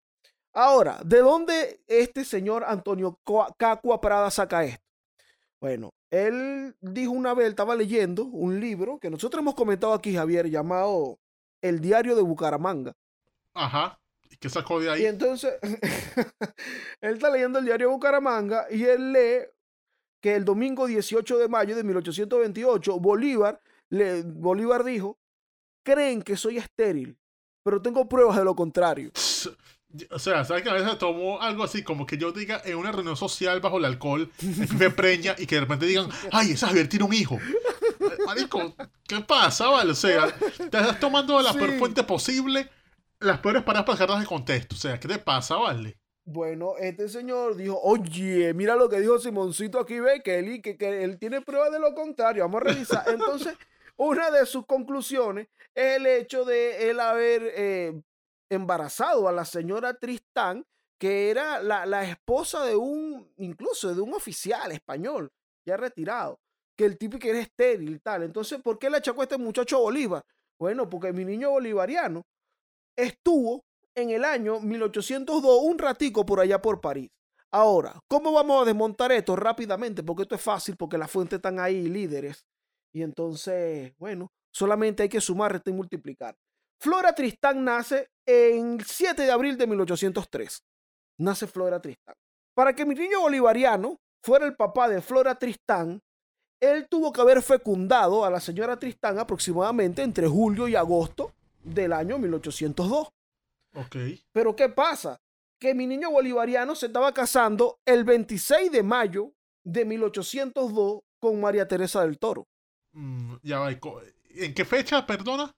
[0.53, 3.19] Ahora, ¿de dónde este señor Antonio
[3.57, 4.85] Cacua Prada saca esto?
[5.59, 10.49] Bueno, Él dijo una vez, estaba leyendo un libro que nosotros hemos comentado aquí, Javier,
[10.49, 11.19] llamado
[11.61, 12.93] El Diario de Bucaramanga.
[13.53, 13.99] Ajá.
[14.29, 15.01] ¿Y qué sacó de ahí?
[15.01, 15.55] Y entonces,
[17.01, 19.47] él está leyendo el Diario de Bucaramanga y él lee
[20.21, 25.17] que el domingo 18 de mayo de 1828, Bolívar, le, Bolívar dijo,
[25.83, 27.17] creen que soy estéril,
[27.65, 29.11] pero tengo pruebas de lo contrario.
[30.11, 32.91] O sea, ¿sabes que a veces tomó algo así como que yo diga en una
[32.91, 34.29] reunión social bajo el alcohol,
[34.77, 37.39] me preña y que de repente digan, ay, esa Javier tiene un hijo?
[38.23, 38.75] Marico,
[39.07, 39.93] ¿qué pasa, vale?
[39.93, 42.69] O sea, te estás tomando la peor fuente posible,
[43.19, 44.75] las peores palabras para sacarlas de contexto.
[44.75, 45.97] O sea, ¿qué te pasa, vale?
[46.23, 50.77] Bueno, este señor dijo, oye, mira lo que dijo Simoncito aquí, ve, que él, que,
[50.77, 53.05] que él tiene pruebas de lo contrario, vamos a revisar.
[53.07, 53.55] Entonces,
[53.97, 58.01] una de sus conclusiones es el hecho de él haber eh,
[58.49, 60.65] embarazado a la señora Tristán,
[60.99, 65.31] que era la, esposa de un, incluso de un oficial español,
[65.65, 66.39] ya retirado,
[66.77, 68.23] que el tipo que era estéril y tal.
[68.23, 70.23] Entonces, ¿por qué le achacó a este muchacho Bolívar?
[70.59, 72.23] Bueno, porque mi niño bolivariano
[72.95, 77.09] estuvo en el año 1802 un ratico por allá por París.
[77.51, 80.03] Ahora, ¿cómo vamos a desmontar esto rápidamente?
[80.03, 82.45] Porque esto es fácil, porque las fuentes están ahí, líderes.
[82.95, 86.33] Y entonces, bueno, solamente hay que sumar, y multiplicar.
[86.79, 90.63] Flora Tristán nace el 7 de abril de 1803.
[91.19, 92.15] Nace Flora Tristán.
[92.55, 95.99] Para que mi niño bolivariano fuera el papá de Flora Tristán,
[96.61, 101.91] él tuvo que haber fecundado a la señora Tristán aproximadamente entre julio y agosto del
[101.91, 103.09] año 1802.
[103.75, 103.95] Ok.
[104.31, 105.19] Pero ¿qué pasa?
[105.59, 109.33] Que mi niño bolivariano se estaba casando el 26 de mayo
[109.65, 112.47] de 1802 con María Teresa del Toro.
[112.95, 113.71] Mm, ya va.
[113.71, 115.53] ¿En qué fecha, perdona?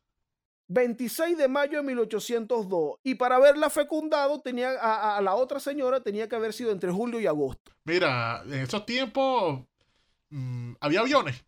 [0.68, 3.00] 26 de mayo de 1802.
[3.04, 7.20] Y para haberla fecundado, tenía a, la otra señora tenía que haber sido entre julio
[7.20, 7.72] y agosto.
[7.86, 9.62] Mira, en esos tiempos
[10.30, 11.46] mm, había aviones.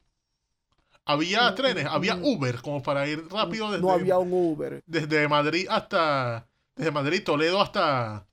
[1.06, 3.82] Había mm, trenes, había Uber como para ir rápido desde.
[3.82, 4.82] No había un Uber.
[4.86, 6.48] Desde Madrid hasta.
[6.76, 8.26] Desde Madrid, Toledo hasta.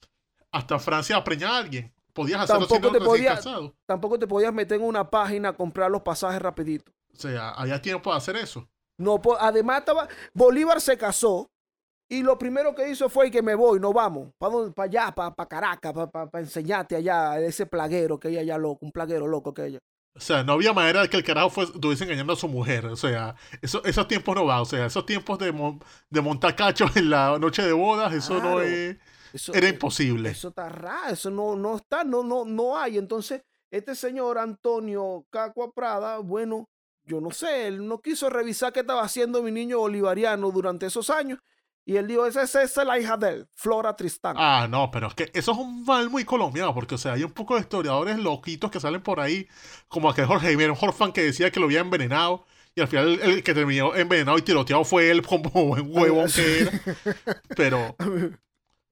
[0.53, 1.93] Hasta Francia a preñar a alguien.
[2.13, 3.47] Podías hacerlo tampoco te podías,
[3.85, 6.91] Tampoco te podías meter en una página a comprar los pasajes rapidito.
[7.17, 8.69] O sea, había tiempo de hacer eso.
[8.99, 11.51] No, además estaba, Bolívar se casó
[12.09, 15.93] y lo primero que hizo fue que me voy, no vamos, para allá, para Caracas,
[16.13, 19.79] para enseñarte allá ese plaguero que ella allá loco, un plaguero loco que ella.
[20.15, 22.87] O sea, no había manera de que el carajo fue, estuviese engañando a su mujer.
[22.87, 24.63] O sea, eso, esos tiempos no va.
[24.63, 25.53] O sea, esos tiempos de,
[26.09, 28.97] de montar cachos en la noche de bodas, eso no es.
[29.53, 30.31] era imposible.
[30.31, 32.97] Eso está raro, eso no, no está, no, no, no hay.
[32.97, 36.67] Entonces, este señor Antonio Cacua Prada, bueno,
[37.07, 41.09] yo no sé, él no quiso revisar qué estaba haciendo mi niño bolivariano durante esos
[41.11, 41.39] años.
[41.89, 44.35] Y él dijo, esa, es la hija de él, Flora Tristán.
[44.37, 47.23] Ah, no, pero es que eso es un mal muy colombiano, porque, o sea, hay
[47.23, 49.47] un poco de historiadores loquitos que salen por ahí,
[49.87, 53.43] como aquel Jorge Javier Horfan que decía que lo había envenenado, y al final el,
[53.45, 56.73] que terminó envenenado y tiroteado fue él como buen huevo que era.
[57.57, 57.97] Pero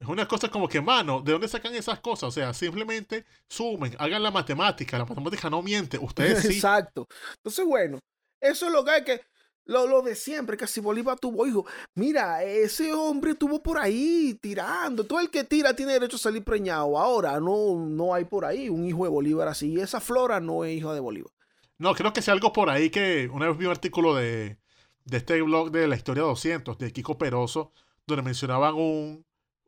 [0.05, 2.29] es una cosa como que, mano, ¿de dónde sacan esas cosas?
[2.29, 6.49] O sea, simplemente sumen, hagan la matemática, la matemática no miente, ustedes sí.
[6.55, 7.07] Exacto.
[7.37, 7.99] Entonces, bueno,
[8.41, 9.21] eso es lo que hay que
[9.67, 11.65] lo, de siempre, que si Bolívar tuvo hijo.
[11.95, 15.05] Mira, ese hombre estuvo por ahí tirando.
[15.05, 16.99] Todo el que tira tiene derecho a salir preñado.
[16.99, 19.73] Ahora no, no hay por ahí un hijo de Bolívar así.
[19.73, 21.33] Y esa flora no es hija de Bolívar.
[21.79, 24.59] No, creo que sea algo por ahí que una vez vi un artículo de,
[25.05, 27.73] de este blog de la historia 200, de Kiko Peroso,
[28.07, 29.25] donde mencionaban un,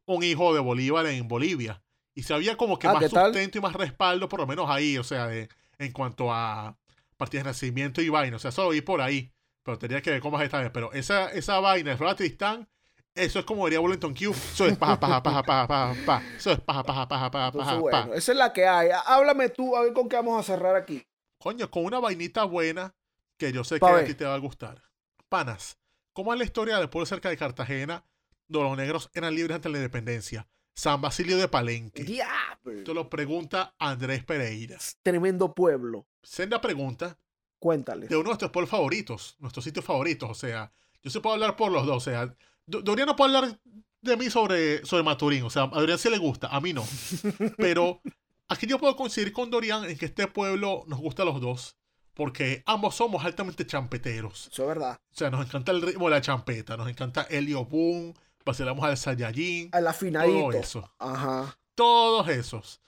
[0.06, 1.82] un hijo de Bolívar en Bolivia.
[2.14, 4.96] Y se había como que ah, más sustento y más respaldo, por lo menos ahí,
[4.96, 6.78] o sea, en cuanto a
[7.16, 8.36] partidas de nacimiento y vaina.
[8.36, 9.32] O sea, eso lo vi por ahí.
[9.62, 10.70] Pero tenía que ver cómo es esta vez.
[10.72, 12.68] Pero esa, esa vaina de Flora Tristán,
[13.14, 14.30] eso es como diría Wellington Q.
[14.30, 16.36] Eso es paja, paja, paja, paja, paja, paja.
[16.36, 17.74] Eso es paja, paja, paja, paja, paja.
[17.78, 18.90] Bueno, esa es la que hay.
[19.06, 21.04] Háblame tú, a ver con qué vamos a cerrar aquí.
[21.38, 22.94] Coño, con una vainita buena
[23.38, 24.82] que yo sé que a ti te va a gustar.
[25.28, 25.78] Panas,
[26.12, 28.04] ¿cómo es la historia del pueblo cerca de Cartagena
[28.48, 30.46] donde los negros eran libres ante la independencia?
[30.76, 32.04] San Basilio de Palenque.
[32.04, 32.84] ¡Diablo!
[32.84, 34.76] Te lo pregunta Andrés Pereira.
[35.02, 36.06] Tremendo pueblo.
[36.22, 37.18] Senda pregunta.
[37.58, 38.08] Cuéntale.
[38.08, 40.30] De uno de nuestros pueblos favoritos, nuestros sitios favoritos.
[40.30, 40.70] O sea,
[41.02, 41.96] yo se puedo hablar por los dos.
[41.96, 43.58] O sea, Dorian no puede hablar
[44.02, 45.44] de mí sobre, sobre Maturín.
[45.44, 46.84] O sea, a Dorian sí le gusta, a mí no.
[47.56, 48.02] Pero
[48.48, 51.78] aquí yo puedo coincidir con Dorian en que este pueblo nos gusta a los dos.
[52.12, 54.48] Porque ambos somos altamente champeteros.
[54.52, 54.98] Eso es verdad.
[55.10, 56.76] O sea, nos encanta el ritmo de la champeta.
[56.76, 58.14] Nos encanta Elio Boom
[58.46, 59.68] vacilamos al Saiyajin.
[59.72, 60.38] Al afinadito.
[60.38, 60.90] Todo eso.
[60.98, 61.58] Ajá.
[61.74, 62.80] Todos esos.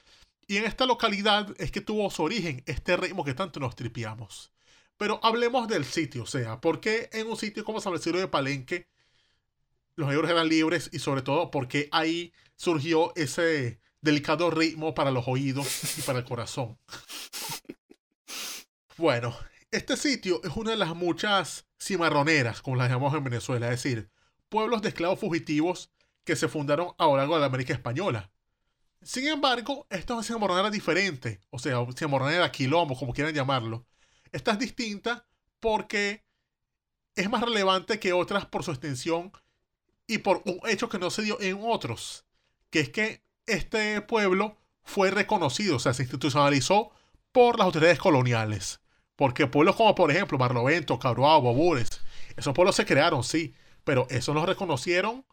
[0.47, 4.51] Y en esta localidad es que tuvo su origen este ritmo que tanto nos tripiamos.
[4.97, 8.27] Pero hablemos del sitio, o sea, ¿por qué en un sitio como San Francisco de
[8.27, 8.89] Palenque
[9.95, 15.29] los negros eran libres y sobre todo porque ahí surgió ese delicado ritmo para los
[15.29, 16.79] oídos y para el corazón?
[18.97, 19.33] Bueno,
[19.71, 24.11] este sitio es una de las muchas cimarroneras, como las llamamos en Venezuela, es decir,
[24.49, 25.91] pueblos de esclavos fugitivos
[26.25, 28.31] que se fundaron a lo de la América Española.
[29.03, 33.87] Sin embargo, esta es una cimarronera diferente, o sea, cimarronera quilombo, como quieran llamarlo.
[34.33, 35.27] Esta es distinta
[35.61, 36.25] porque
[37.15, 39.33] es más relevante que otras por su extensión
[40.07, 42.25] y por un hecho que no se dio en otros,
[42.71, 46.91] que es que este pueblo fue reconocido, o sea, se institucionalizó
[47.33, 48.81] por las autoridades coloniales.
[49.17, 51.89] Porque pueblos como, por ejemplo, Barlovento, Cabruao, Bobures,
[52.37, 53.53] esos pueblos se crearon, sí,
[53.89, 55.25] pero eso los reconocieron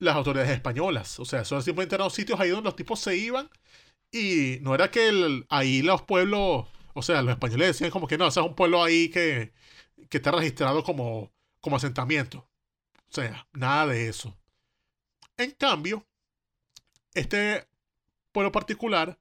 [0.00, 1.20] las autoridades españolas.
[1.20, 3.48] O sea, eso simplemente eran sitios ahí donde los tipos se iban
[4.10, 8.26] y no era que ahí los pueblos, o sea, los españoles decían como que no,
[8.26, 9.52] ese es un pueblo ahí que,
[10.10, 12.38] que está registrado como, como asentamiento.
[13.08, 14.36] O sea, nada de eso.
[15.36, 16.04] En cambio,
[17.14, 17.68] este
[18.32, 19.16] pueblo particular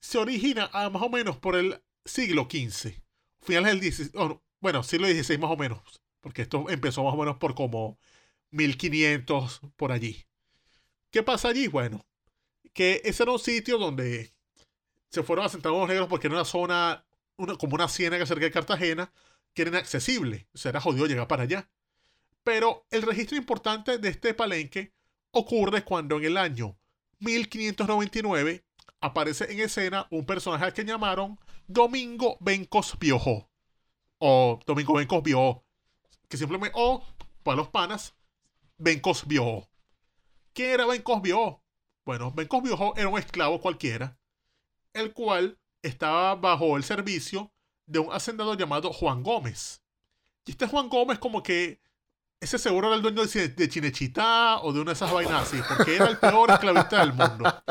[0.00, 2.94] se origina a más o menos por el siglo XV,
[3.42, 7.36] finales del XVI, bueno, siglo XVI más o menos, porque esto empezó más o menos
[7.36, 7.98] por como
[8.52, 10.24] 1500 por allí.
[11.10, 11.66] ¿Qué pasa allí?
[11.66, 12.06] Bueno,
[12.72, 14.32] que ese era un sitio donde
[15.10, 17.04] se fueron asentados los negros porque era una zona,
[17.36, 19.12] una, como una ciénaga cerca de Cartagena,
[19.52, 21.68] que era inaccesible, o sea, era jodido llegar para allá.
[22.44, 24.92] Pero el registro importante de este palenque
[25.30, 26.78] ocurre cuando en el año
[27.20, 28.64] 1599
[29.00, 33.50] aparece en escena un personaje al que llamaron Domingo Bencos Biojó.
[34.18, 35.64] O Domingo Bencos Biojó.
[36.28, 37.04] Que simplemente, o
[37.42, 38.14] para los panas,
[38.82, 39.68] Bencos Biojó.
[40.52, 41.62] ¿Quién era Bencos Biojó?
[42.04, 44.18] Bueno, Bencos Biojó era un esclavo cualquiera,
[44.92, 47.52] el cual estaba bajo el servicio
[47.86, 49.84] de un hacendado llamado Juan Gómez.
[50.44, 51.80] Y este Juan Gómez como que
[52.40, 55.94] ese seguro era el dueño de, Chinechita o de una de esas vainas así, porque
[55.94, 57.62] era el peor esclavista del mundo.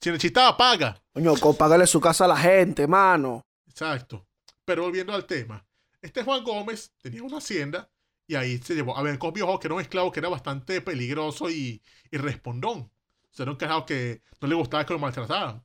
[0.00, 1.00] Chinechita paga.
[1.12, 3.46] Coño, págale su casa a la gente, mano.
[3.68, 4.26] Exacto.
[4.64, 5.64] Pero volviendo al tema.
[6.02, 7.88] Este Juan Gómez tenía una hacienda
[8.26, 11.50] y ahí se llevó a Bencos Viejo, que era un esclavo que era bastante peligroso
[11.50, 12.80] y, y respondón.
[12.80, 15.64] O sea, era un carajo que no le gustaba que lo maltrataran.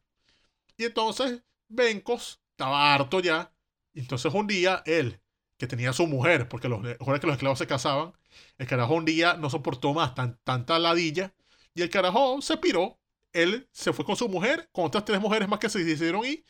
[0.77, 3.53] Y entonces Bencos estaba harto ya.
[3.93, 5.21] Y entonces un día él
[5.57, 8.13] que tenía su mujer, porque los, que los esclavos se casaban,
[8.57, 11.33] el carajo un día no soportó más tan, tanta ladilla
[11.73, 12.99] y el carajo se piró.
[13.33, 16.43] Él se fue con su mujer, con otras tres mujeres más que se hicieron y,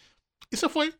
[0.50, 0.94] y se fue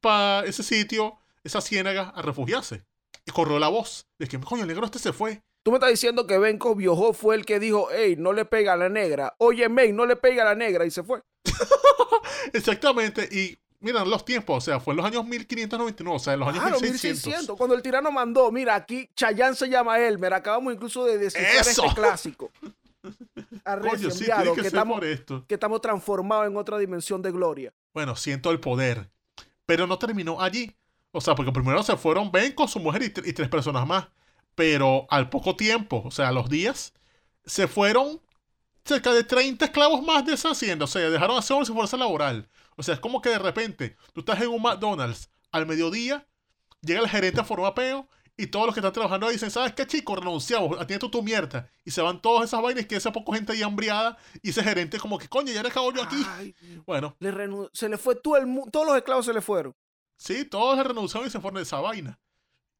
[0.00, 2.84] para ese sitio, esa ciénaga, a refugiarse.
[3.28, 5.42] Y corrió la voz de que, coño, el negro este se fue.
[5.62, 8.72] Tú me estás diciendo que Benko Biojó fue el que dijo, hey, no le pega
[8.72, 9.34] a la negra.
[9.36, 11.20] Oye, May, no le pega a la negra y se fue.
[12.54, 13.28] Exactamente.
[13.30, 16.48] Y mira, los tiempos, o sea, fue en los años 1599, o sea, en los
[16.48, 17.54] años claro, 1600.
[17.58, 21.82] Cuando el tirano mandó, mira, aquí Chayán se llama Elmer, acabamos incluso de descifrar este
[21.94, 22.50] clásico.
[23.02, 25.44] Coño, sí, que, que, estamos, esto.
[25.46, 27.74] que estamos transformados en otra dimensión de gloria.
[27.92, 29.10] Bueno, siento el poder.
[29.66, 30.74] Pero no terminó allí.
[31.12, 34.08] O sea, porque primero se fueron Ben con su mujer y, y tres personas más.
[34.54, 36.92] Pero al poco tiempo, o sea, a los días,
[37.44, 38.20] se fueron
[38.84, 40.84] cerca de 30 esclavos más de esa hacienda.
[40.84, 42.48] O sea, dejaron hacer su fuerza laboral.
[42.76, 46.26] O sea, es como que de repente tú estás en un McDonald's al mediodía,
[46.80, 49.72] llega el gerente a forma peo y todos los que están trabajando ahí dicen, ¿sabes
[49.72, 50.14] qué, chico?
[50.14, 51.68] Renunciamos, atiende tú tu mierda.
[51.84, 54.98] Y se van todas esas vainas que esa poco gente ahí hambriada y ese gerente
[54.98, 56.54] como que, coño, ya le acabo yo aquí.
[56.86, 57.16] bueno.
[57.72, 59.74] se le fue todo el todos los esclavos se le fueron.
[60.18, 62.20] Sí, todos le renunciaron y se fueron de esa vaina.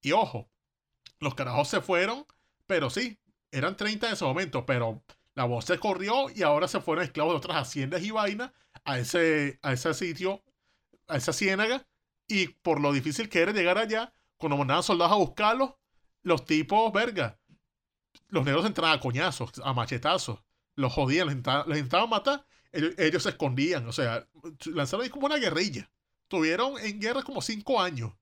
[0.03, 0.51] Y ojo,
[1.20, 2.27] los carajos se fueron,
[2.66, 3.18] pero sí,
[3.51, 5.03] eran 30 en ese momento, pero
[5.35, 8.51] la voz se corrió y ahora se fueron esclavos de otras haciendas y vainas
[8.85, 10.42] a ese, a ese sitio,
[11.07, 11.87] a esa ciénaga,
[12.27, 15.74] y por lo difícil que era llegar allá, cuando mandaban soldados a buscarlos,
[16.22, 17.38] los tipos, verga,
[18.29, 20.40] los negros entraban a coñazos, a machetazos,
[20.74, 24.29] los jodían, les intentaban, matar, ellos, se escondían, o sea,
[24.66, 25.90] lanzaron ahí como una guerrilla.
[26.29, 28.12] Tuvieron en guerra como cinco años.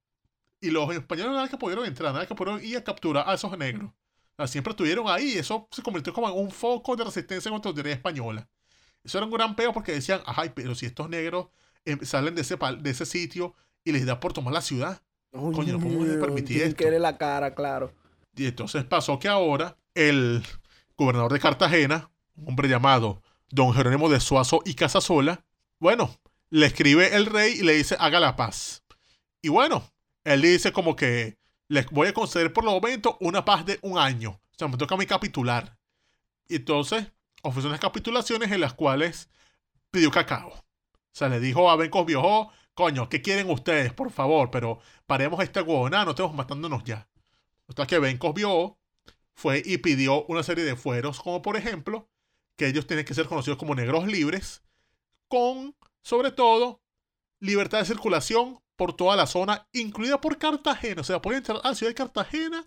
[0.60, 3.56] Y los españoles nada que pudieron entrar, nada que pudieron ir a capturar a esos
[3.58, 3.92] negros.
[4.46, 5.32] siempre estuvieron ahí.
[5.32, 8.48] Eso se convirtió como en un foco de resistencia contra la autoridad española.
[9.04, 11.48] Eso era un gran peo porque decían, ay, pero si estos negros
[11.84, 15.00] em, salen de ese, de ese sitio y les da por tomar la ciudad.
[15.30, 16.76] Coño, no podemos permitir esto.
[16.76, 17.92] que la cara, claro.
[18.34, 20.44] Y entonces pasó que ahora el
[20.96, 25.44] gobernador de Cartagena, un hombre llamado don Jerónimo de Suazo y Casasola,
[25.78, 26.10] bueno,
[26.50, 28.84] le escribe el rey y le dice, haga la paz.
[29.42, 29.90] Y bueno,
[30.24, 31.38] él dice como que
[31.68, 34.30] les voy a conceder por lo momento una paz de un año.
[34.30, 35.78] O sea, me toca a mí capitular.
[36.48, 39.28] Y entonces ofreció unas capitulaciones en las cuales
[39.90, 40.48] pidió cacao.
[40.48, 44.50] O sea, le dijo a Bencos Viejo, coño, ¿qué quieren ustedes, por favor?
[44.50, 47.08] Pero paremos este huevona, no estemos matándonos ya.
[47.68, 48.78] Hasta que Bencos vio,
[49.34, 52.08] fue y pidió una serie de fueros, como por ejemplo,
[52.56, 54.62] que ellos tienen que ser conocidos como negros libres,
[55.28, 55.74] con,
[56.06, 56.80] sobre todo,
[57.40, 61.00] libertad de circulación por toda la zona, incluida por Cartagena.
[61.00, 62.64] O sea, podían entrar a la ciudad de Cartagena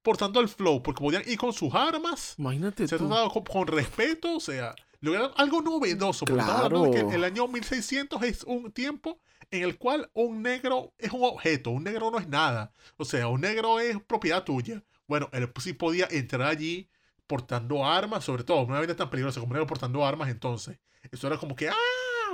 [0.00, 2.36] portando el flow, porque podían ir con sus armas.
[2.38, 2.86] Imagínate.
[2.86, 6.24] Se trataba con, con respeto, o sea, lograron algo novedoso.
[6.24, 9.18] Porque estamos hablando de que el año 1600 es un tiempo
[9.50, 12.72] en el cual un negro es un objeto, un negro no es nada.
[12.96, 14.84] O sea, un negro es propiedad tuya.
[15.08, 16.88] Bueno, él sí podía entrar allí
[17.26, 20.78] portando armas, sobre todo, una vez tan peligrosa como negro portando armas, entonces.
[21.10, 21.74] Eso era como que, ah,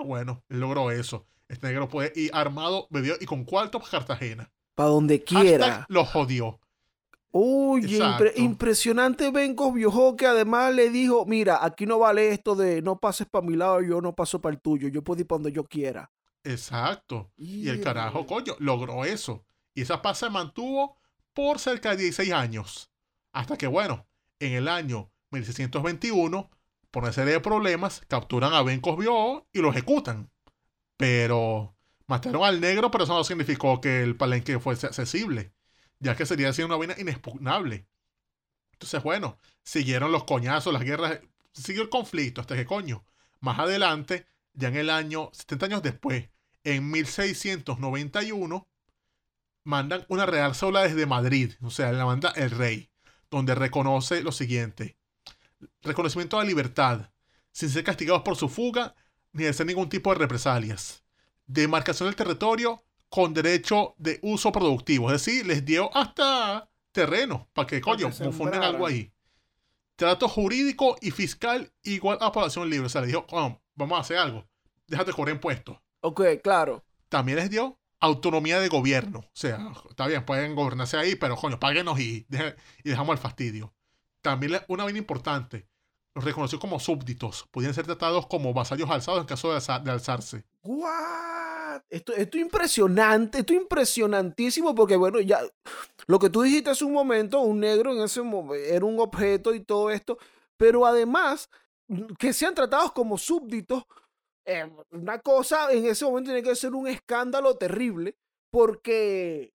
[0.05, 1.27] bueno, él logró eso.
[1.49, 4.51] Este negro puede ir armado, bebido y con cuarto para Cartagena.
[4.75, 5.67] Para donde quiera.
[5.67, 6.61] Hashtag lo jodió.
[7.37, 12.81] Uy, impre impresionante Benko Viejo que además le dijo, mira, aquí no vale esto de
[12.81, 15.39] no pases para mi lado, yo no paso para el tuyo, yo puedo ir para
[15.39, 16.13] donde yo quiera.
[16.45, 17.33] Exacto.
[17.37, 19.45] Y el carajo, coño, logró eso.
[19.75, 20.97] Y esa paz se mantuvo
[21.33, 22.93] por cerca de 16 años.
[23.33, 24.07] Hasta que, bueno,
[24.39, 26.51] en el año 1621,
[26.95, 30.31] por una serie de problemas, capturan a Ben Cosbió y lo ejecutan.
[30.97, 31.77] Pero
[32.07, 35.53] mataron al negro, pero eso no significó que el palenque fuese accesible,
[35.99, 37.89] ya que sería así una vaina inexpugnable.
[38.75, 41.19] Entonces, bueno, siguieron los coñazos, las guerras,
[41.53, 43.05] siguió el conflicto, hasta que coño,
[43.41, 46.31] más adelante, ya en el año, 70 años después,
[46.63, 48.69] en 1691,
[49.65, 52.93] mandan una real sola desde Madrid, o sea, la manda el rey,
[53.33, 54.97] donde reconoce lo siguiente.
[55.83, 57.11] Reconocimiento de la libertad,
[57.53, 58.95] sin ser castigados por su fuga,
[59.33, 61.05] ni de hacer ningún tipo de represalias.
[61.47, 67.67] Demarcación del territorio con derecho de uso productivo, es decir, les dio hasta terreno para
[67.67, 69.13] que, coño, funden algo ahí.
[69.97, 72.87] Trato jurídico y fiscal igual a población libre.
[72.87, 73.27] O sea, le dijo,
[73.75, 74.49] vamos a hacer algo.
[74.87, 75.79] Déjate cobrar impuestos.
[76.01, 76.85] Ok, claro.
[77.09, 79.21] También les dio autonomía de gobierno.
[79.21, 82.27] O sea, está bien, pueden gobernarse ahí, pero coño, páguenos y,
[82.83, 83.73] y dejamos el fastidio.
[84.25, 85.69] También una bien importante,
[86.15, 87.47] los reconoció como súbditos.
[87.51, 90.47] Podían ser tratados como vasallos alzados en caso de, alzarse.
[90.63, 91.83] ¿What?
[91.91, 95.41] Esto, esto es impresionante, esto es impresionantísimo porque, bueno, ya
[96.07, 99.53] lo que tú dijiste hace un momento, un negro en ese momento era un objeto
[99.53, 100.17] y todo esto,
[100.57, 101.51] pero además
[102.19, 103.85] que sean tratados como súbditos
[104.47, 108.17] eh, una cosa en ese momento tiene que ser un escándalo terrible
[108.51, 109.53] porque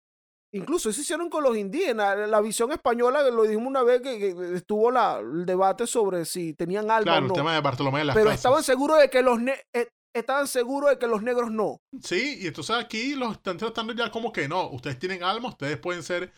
[0.56, 2.28] incluso eso hicieron con los indígenas.
[2.28, 6.90] La visión española, lo dijimos una vez que, estuvo la, el debate sobre si tenían
[6.90, 7.34] algo claro, o no.
[7.34, 9.38] el tema de Bartolomé de las Pero estaban seguros de que los
[9.72, 11.80] eh, estaban seguros de que los negros no.
[12.02, 15.78] Sí, y entonces aquí los están tratando ya como que no, ustedes tienen alma, ustedes
[15.78, 16.32] pueden ser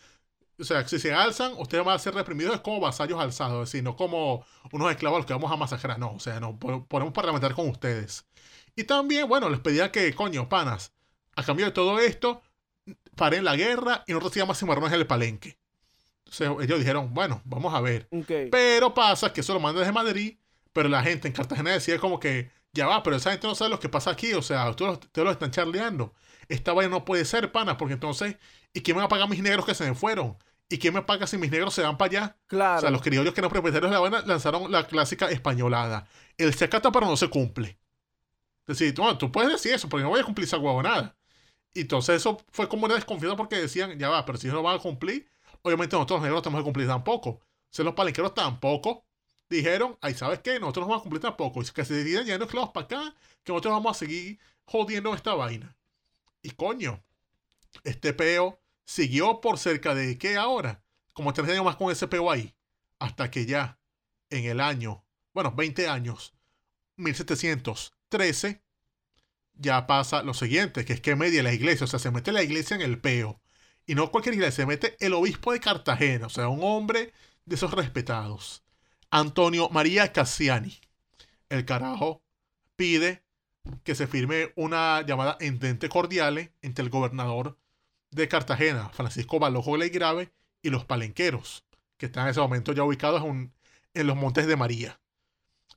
[0.59, 3.83] o sea, si se alzan, ustedes van a ser reprimidos como vasallos alzados, es decir,
[3.83, 7.13] no como unos esclavos a los que vamos a masacrar, no, o sea, no podemos
[7.13, 8.25] parlamentar con ustedes.
[8.75, 10.93] Y también, bueno, les pedía que, coño, panas,
[11.35, 12.41] a cambio de todo esto,
[13.19, 15.59] paren la guerra y no reciban más cimarrones en el palenque.
[16.19, 18.07] Entonces ellos dijeron, bueno, vamos a ver.
[18.49, 20.37] Pero pasa que eso lo mandan desde Madrid,
[20.71, 23.71] pero la gente en Cartagena decía como que, ya va, pero esa gente no sabe
[23.71, 26.13] lo que pasa aquí, o sea, ustedes, lo están charleando.
[26.47, 28.37] Esta vaina no puede ser, panas, porque entonces,
[28.73, 30.37] ¿y quién me va a pagar mis negros que se me fueron?
[30.69, 32.37] ¿Y quién me paga si mis negros se van para allá?
[32.47, 32.77] Claro.
[32.77, 36.07] O sea, los criollos que eran propietarios de la vaina lanzaron la clásica españolada.
[36.37, 37.79] El se acata pero no se cumple.
[38.65, 41.17] Es decir, bueno, tú puedes decir eso, porque no voy a cumplir esa nada.
[41.73, 44.77] Y entonces eso fue como una desconfianza porque decían, ya va, pero si no van
[44.77, 45.29] a cumplir,
[45.61, 47.41] obviamente nosotros los negros tenemos que cumplir tampoco.
[47.69, 49.05] Sea, los palenqueros tampoco
[49.49, 50.59] dijeron, ay, ¿sabes qué?
[50.59, 51.61] Nosotros no vamos a cumplir tampoco.
[51.61, 55.33] Y que se decidan yendo esclavos para acá, que nosotros vamos a seguir jodiendo esta
[55.33, 55.75] vaina.
[56.41, 57.03] Y coño,
[57.83, 60.83] este peo siguió por cerca de qué ahora?
[61.13, 62.55] Como tres años más con ese peo ahí.
[62.99, 63.79] Hasta que ya,
[64.29, 65.03] en el año,
[65.33, 66.33] bueno, 20 años,
[66.97, 68.61] 1713,
[69.59, 72.43] ya pasa lo siguiente, que es que media la iglesia, o sea, se mete la
[72.43, 73.41] iglesia en el peo.
[73.85, 77.13] Y no cualquier iglesia, se mete el obispo de Cartagena, o sea, un hombre
[77.45, 78.63] de esos respetados.
[79.11, 80.79] Antonio María Cassiani.
[81.49, 82.21] El carajo
[82.75, 83.23] pide
[83.83, 87.57] que se firme una llamada entente cordiale entre el gobernador
[88.11, 90.31] de Cartagena, Francisco Balojo Grave,
[90.61, 91.65] y los palenqueros,
[91.97, 93.51] que están en ese momento ya ubicados en,
[93.93, 94.99] en los Montes de María.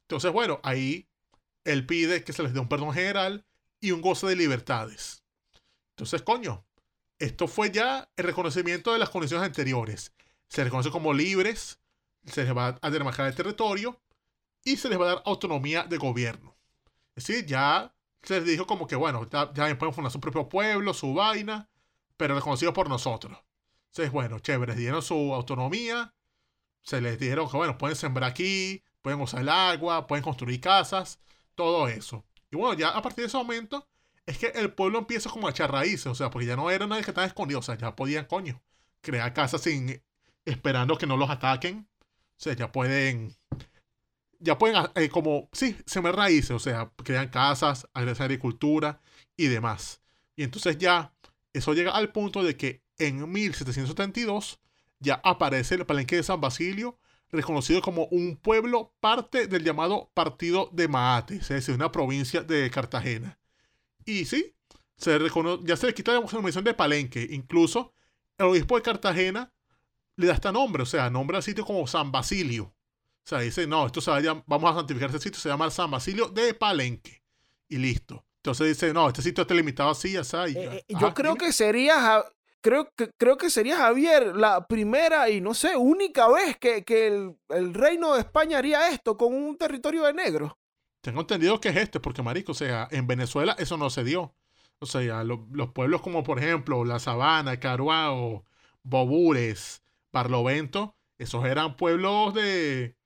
[0.02, 1.08] Entonces, bueno, ahí
[1.64, 3.44] él pide que se les dé un perdón general
[3.82, 5.22] y un goce de libertades.
[5.90, 6.64] Entonces, coño,
[7.18, 10.14] esto fue ya el reconocimiento de las condiciones anteriores.
[10.48, 11.80] Se reconoce como libres,
[12.24, 14.00] se les va a demarcar el territorio
[14.64, 16.56] y se les va a dar autonomía de gobierno.
[17.14, 20.94] Es decir, ya se les dijo como que, bueno, ya, pueden fundar su propio pueblo,
[20.94, 21.68] su vaina,
[22.16, 23.36] pero reconocido por nosotros.
[23.88, 26.14] Entonces, bueno, chévere, dieron su autonomía,
[26.82, 31.18] se les dijeron que, bueno, pueden sembrar aquí, pueden usar el agua, pueden construir casas,
[31.56, 32.24] todo eso.
[32.52, 33.88] Y bueno, ya a partir de ese momento
[34.26, 36.86] es que el pueblo empieza como a echar raíces, o sea, porque ya no era
[36.86, 38.62] nadie que estaba escondido, o sea, ya podían, coño,
[39.00, 40.00] crear casas sin
[40.44, 41.88] esperando que no los ataquen.
[42.00, 43.36] O sea, ya pueden
[44.42, 49.00] ya pueden, eh, como, sí, sembrar raíces, o sea, crean casas, agregar agricultura
[49.36, 50.02] y demás.
[50.36, 51.14] Y entonces ya
[51.52, 54.60] eso llega al punto de que en 1772
[54.98, 56.98] ya aparece el palenque de San Basilio,
[57.32, 62.70] reconocido como un pueblo parte del llamado Partido de Maate, es decir, una provincia de
[62.70, 63.38] Cartagena.
[64.04, 64.54] Y sí,
[64.96, 65.18] se
[65.64, 67.26] ya se le quita la denominación de palenque.
[67.30, 67.94] Incluso
[68.38, 69.52] el obispo de Cartagena
[70.16, 72.64] le da este nombre, o sea, nombra al sitio como San Basilio.
[73.24, 75.90] O sea, dice, no, esto se vaya, vamos a santificar este sitio, se llama San
[75.90, 77.22] Basilio de Palenque.
[77.68, 78.24] Y listo.
[78.36, 80.36] Entonces dice, no, este sitio está limitado así, así.
[80.36, 82.24] Eh, eh, yo creo que sería,
[82.62, 87.74] creo que, creo que sería Javier la primera y no sé, única vez que, el,
[87.74, 90.52] reino de España haría esto con un territorio de negros.
[91.02, 94.34] Tengo entendido que es este, porque marico, o sea, en Venezuela eso no se dio.
[94.78, 98.44] O sea, los pueblos como por ejemplo La Sabana, Caruao,
[98.82, 99.82] Bobures,
[100.12, 102.96] Barlovento, esos eran pueblos de,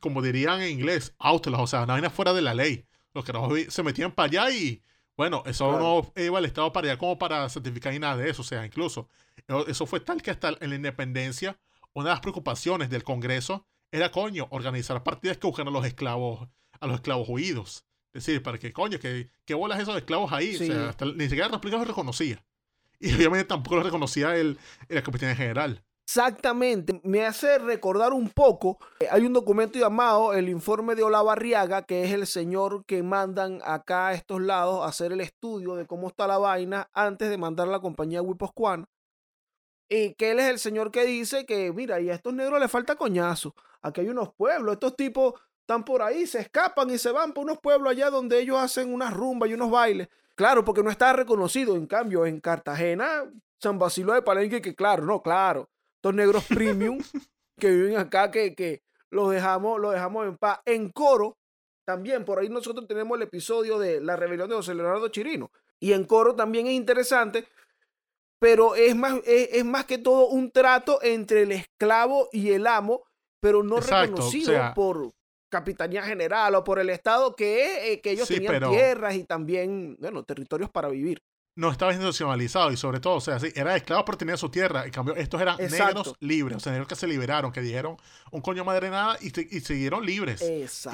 [0.00, 2.86] como dirían en inglés, outlaws, o sea, vaina fuera de la ley.
[3.14, 4.82] Los que se metían para allá y,
[5.16, 8.42] bueno, eso no iba al Estado para allá como para certificar ni nada de eso.
[8.42, 9.08] O sea, incluso,
[9.68, 11.58] eso fue tal que hasta en la independencia,
[11.92, 16.48] una de las preocupaciones del Congreso era, coño, organizar partidas que buscaran a los esclavos,
[16.80, 17.84] a los esclavos huidos.
[18.12, 20.56] Es decir, para que, coño, que, que bolas esos esclavos ahí.
[20.56, 22.44] O sea, ni siquiera la República los reconocía.
[23.00, 24.58] Y obviamente tampoco los reconocía el,
[24.88, 25.84] el capitán general.
[26.06, 31.86] Exactamente, me hace recordar un poco, eh, hay un documento llamado el informe de Olavarriaga,
[31.86, 35.86] que es el señor que mandan acá a estos lados a hacer el estudio de
[35.86, 38.86] cómo está la vaina antes de mandar a la compañía Wiposcuana.
[39.88, 42.70] Y que él es el señor que dice que, mira, y a estos negros les
[42.70, 43.54] falta coñazo.
[43.80, 47.44] Aquí hay unos pueblos, estos tipos están por ahí, se escapan y se van por
[47.44, 50.08] unos pueblos allá donde ellos hacen unas rumbas y unos bailes.
[50.34, 51.76] Claro, porque no está reconocido.
[51.76, 53.24] En cambio, en Cartagena,
[53.58, 55.70] San Basilio de Palenque, que claro, no, claro
[56.04, 56.98] estos negros premium
[57.58, 60.60] que viven acá, que, que los, dejamos, los dejamos en paz.
[60.66, 61.38] En coro,
[61.86, 65.50] también por ahí nosotros tenemos el episodio de la rebelión de José Leonardo Chirino.
[65.80, 67.46] Y en coro también es interesante,
[68.38, 73.04] pero es más, es, más que todo un trato entre el esclavo y el amo,
[73.40, 75.10] pero no reconocido por
[75.50, 80.22] Capitanía General o por el Estado, que, eh, que ellos tenían tierras y también, bueno,
[80.22, 81.22] territorios para vivir
[81.56, 84.84] no estaba institucionalizado y sobre todo, o sea, sí, era esclavo pero tenía su tierra.
[84.84, 87.96] En cambio, estos eran negros libres, o sea, negros que se liberaron, que dijeron
[88.30, 90.42] un coño madre nada y, y siguieron libres.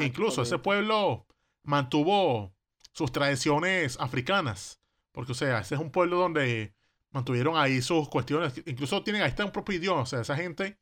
[0.01, 1.27] incluso ese pueblo
[1.63, 2.55] mantuvo
[2.93, 4.81] sus tradiciones africanas,
[5.13, 6.75] porque, o sea, ese es un pueblo donde
[7.11, 10.79] mantuvieron ahí sus cuestiones, incluso tienen ahí está un propio idioma, o sea, esa gente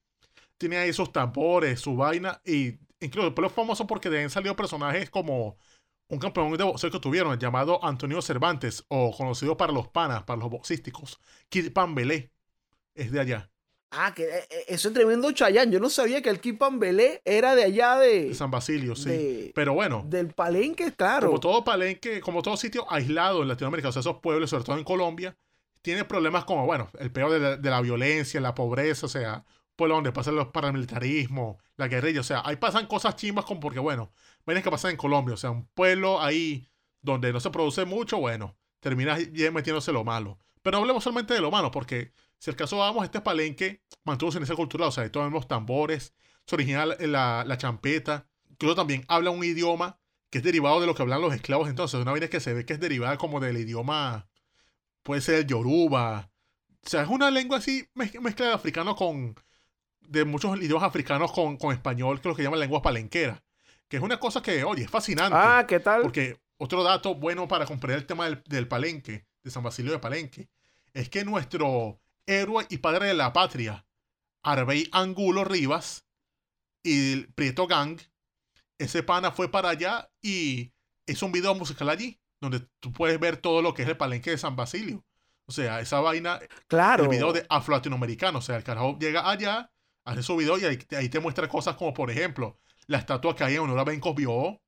[0.56, 4.24] tiene ahí sus tambores, su vaina, y incluso el pueblo es famoso porque de ahí
[4.24, 5.56] han salido personajes como
[6.08, 10.40] un campeón de boxeo que tuvieron, llamado Antonio Cervantes, o conocido para los panas, para
[10.40, 12.32] los boxísticos, Kid Pambelé,
[12.94, 13.50] es de allá.
[13.90, 15.70] Ah, que eh, eh, eso es tremendo Chayán.
[15.70, 19.50] Yo no sabía que el Kid Pambelé era de allá de, San Basilio, sí.
[19.54, 20.04] Pero bueno.
[20.06, 21.28] Del Palenque, claro.
[21.28, 24.76] Como todo Palenque, como todo sitio aislado en Latinoamérica, o sea, esos pueblos, sobre todo
[24.76, 25.36] en Colombia,
[25.80, 29.44] tiene problemas como, bueno, el peor de de la violencia, la pobreza, o sea,
[29.78, 33.78] pueblo donde pasan los paramilitarismos, la guerrilla, o sea, ahí pasan cosas chimbas como porque,
[33.78, 34.12] bueno,
[34.54, 36.68] ven que pasa en Colombia, o sea, un pueblo ahí
[37.00, 39.16] donde no se produce mucho, bueno, termina
[39.52, 40.38] metiéndose lo malo.
[40.62, 44.32] Pero no hablemos solamente de lo malo, porque si el caso vamos, este palenque mantuvo
[44.32, 46.14] su inicio cultural, o sea, ahí todos los tambores,
[46.46, 49.98] su original la, la champeta, incluso también habla un idioma
[50.30, 52.66] que es derivado de lo que hablan los esclavos entonces, una vida que se ve
[52.66, 54.28] que es derivada como del idioma,
[55.02, 56.30] puede ser el yoruba,
[56.84, 59.34] o sea, es una lengua así mezcla de africano con,
[60.00, 63.42] de muchos idiomas africanos con, con español, que es lo que llaman lenguas palenqueras.
[63.88, 65.36] Que es una cosa que, oye, es fascinante.
[65.38, 66.02] Ah, ¿qué tal?
[66.02, 69.98] Porque otro dato bueno para comprender el tema del, del palenque, de San Basilio de
[69.98, 70.48] Palenque,
[70.92, 73.86] es que nuestro héroe y padre de la patria,
[74.42, 76.06] Arbey Angulo Rivas
[76.82, 77.98] y el Prieto Gang,
[78.78, 80.72] ese pana fue para allá y
[81.06, 84.30] es un video musical allí, donde tú puedes ver todo lo que es el palenque
[84.30, 85.04] de San Basilio.
[85.46, 86.38] O sea, esa vaina.
[86.66, 87.04] Claro.
[87.04, 88.38] El video de afro-latinoamericano.
[88.38, 89.72] O sea, el carajo llega allá
[90.04, 92.58] hace su video y ahí, te muestra cosas como, por ejemplo,
[92.88, 94.60] la estatua que hay en honor a Bencos Bio,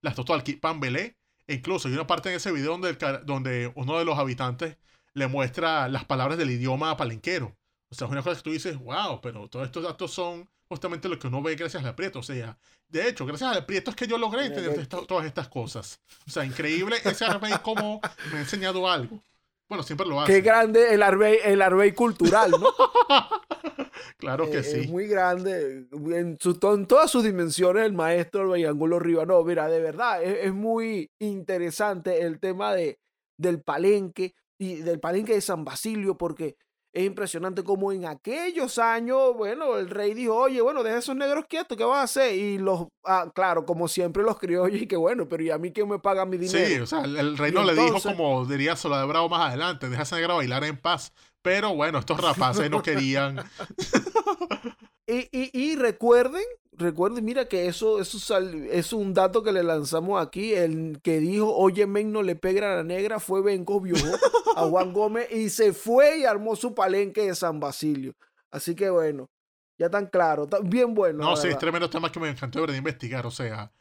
[0.00, 2.94] la estatua del Pambelé, e incluso hay una parte en ese video donde,
[3.24, 4.78] donde uno de los habitantes
[5.12, 7.56] le muestra las palabras del idioma palenquero.
[7.90, 11.08] O sea, es una cosa que tú dices, wow, pero todos estos datos son justamente
[11.08, 12.20] lo que uno ve gracias al Prieto.
[12.20, 12.58] O sea,
[12.88, 16.00] de hecho, gracias al Prieto es que yo logré entender todas estas cosas.
[16.26, 18.00] O sea, increíble ese Arbey como
[18.32, 19.22] me ha enseñado algo.
[19.68, 20.32] Bueno, siempre lo hace.
[20.32, 22.68] Qué grande el Arbey, el Arbey cultural, ¿no?
[24.18, 24.80] claro que eh, sí.
[24.80, 25.86] Es muy grande.
[25.92, 29.24] En, su, todas sus dimensiones, el maestro Arbey Angulo Riva.
[29.24, 32.98] No, mira, de verdad, es, muy interesante el tema de,
[33.38, 36.56] del palenque y del palenque de San Basilio, porque
[36.94, 41.46] es impresionante como en aquellos años, bueno, el rey dijo, oye, bueno, deja esos negros
[41.48, 42.36] quietos, ¿qué vas a hacer?
[42.36, 45.72] Y los, ah, claro, como siempre los criollos, y que bueno, pero ¿y a mí
[45.72, 46.66] quién me paga mi dinero?
[46.66, 49.88] Sí, o sea, el, rey no le dijo como diría Sola de Bravo más adelante,
[49.88, 51.12] deja a ese negro bailar en paz.
[51.42, 53.38] Pero bueno, estos rapaces no querían.
[55.06, 56.44] y, y, y recuerden
[56.76, 58.38] recuerden, mira que eso, eso
[58.70, 60.54] es un dato que le lanzamos aquí.
[60.54, 63.82] El que dijo, oye, men, no le pega a la negra, fue Benco
[64.56, 68.14] a Juan Gómez y se fue y armó su palenque de San Basilio.
[68.50, 69.28] Así que bueno,
[69.78, 71.24] ya tan claro, bien bueno.
[71.24, 73.26] No, sí, es tremendo tema que me encantó de investigar.
[73.26, 73.72] O sea,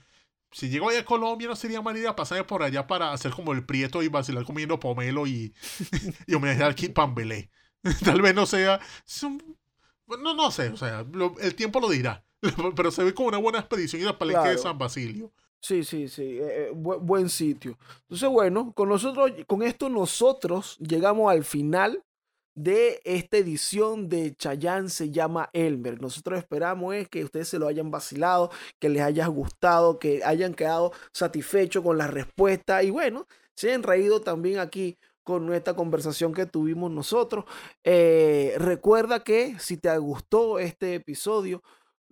[0.51, 3.53] si llego allá a Colombia, no sería mala idea pasarme por allá para hacer como
[3.53, 5.53] el prieto y vacilar comiendo pomelo y,
[6.27, 7.51] y homenajear al Kid Pambelé.
[8.03, 8.79] Tal vez no sea.
[10.07, 11.05] No, no sé, o sea,
[11.41, 12.25] el tiempo lo dirá.
[12.75, 15.31] Pero se ve como una buena expedición y la palenque de San Basilio.
[15.61, 17.77] Sí, sí, sí, eh, eh, buen sitio.
[18.01, 22.03] Entonces, bueno, con nosotros, con esto nosotros llegamos al final
[22.55, 26.01] de esta edición de Chayán se llama Elmer.
[26.01, 30.53] Nosotros esperamos es que ustedes se lo hayan vacilado, que les haya gustado, que hayan
[30.53, 36.33] quedado satisfechos con la respuesta y bueno, se hayan reído también aquí con nuestra conversación
[36.33, 37.45] que tuvimos nosotros.
[37.83, 41.63] Eh, recuerda que si te gustó este episodio,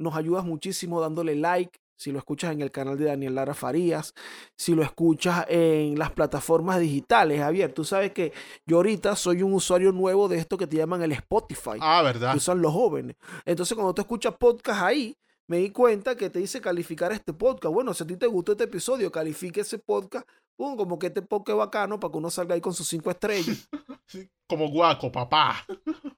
[0.01, 1.79] nos ayudas muchísimo dándole like.
[1.95, 4.15] Si lo escuchas en el canal de Daniel Lara Farías,
[4.57, 8.33] si lo escuchas en las plataformas digitales, Javier, tú sabes que
[8.65, 11.77] yo ahorita soy un usuario nuevo de esto que te llaman el Spotify.
[11.79, 12.31] Ah, ¿verdad?
[12.31, 13.17] Que usan los jóvenes.
[13.45, 15.15] Entonces, cuando tú escuchas podcast ahí,
[15.51, 17.73] me di cuenta que te dice calificar este podcast.
[17.73, 20.27] Bueno, si a ti te gustó este episodio, califique ese podcast.
[20.55, 23.67] Pum, como que este podcast bacano para que uno salga ahí con sus cinco estrellas.
[24.47, 25.65] como guaco, papá.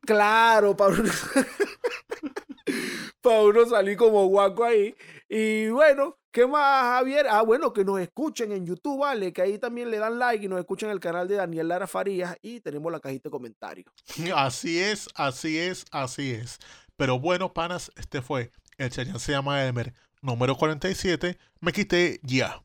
[0.01, 0.95] Claro, para
[3.23, 4.95] para uno salir como guaco ahí.
[5.27, 7.25] Y bueno, ¿qué más, Javier?
[7.29, 9.33] Ah, bueno, que nos escuchen en YouTube, ¿vale?
[9.33, 11.87] Que ahí también le dan like y nos escuchen en el canal de Daniel Lara
[11.87, 13.91] Farías y tenemos la cajita de comentarios.
[14.35, 16.59] Así es, así es, así es.
[16.95, 21.37] Pero bueno, panas, este fue el Chayan se llama Elmer número 47.
[21.61, 22.63] Me quité ya.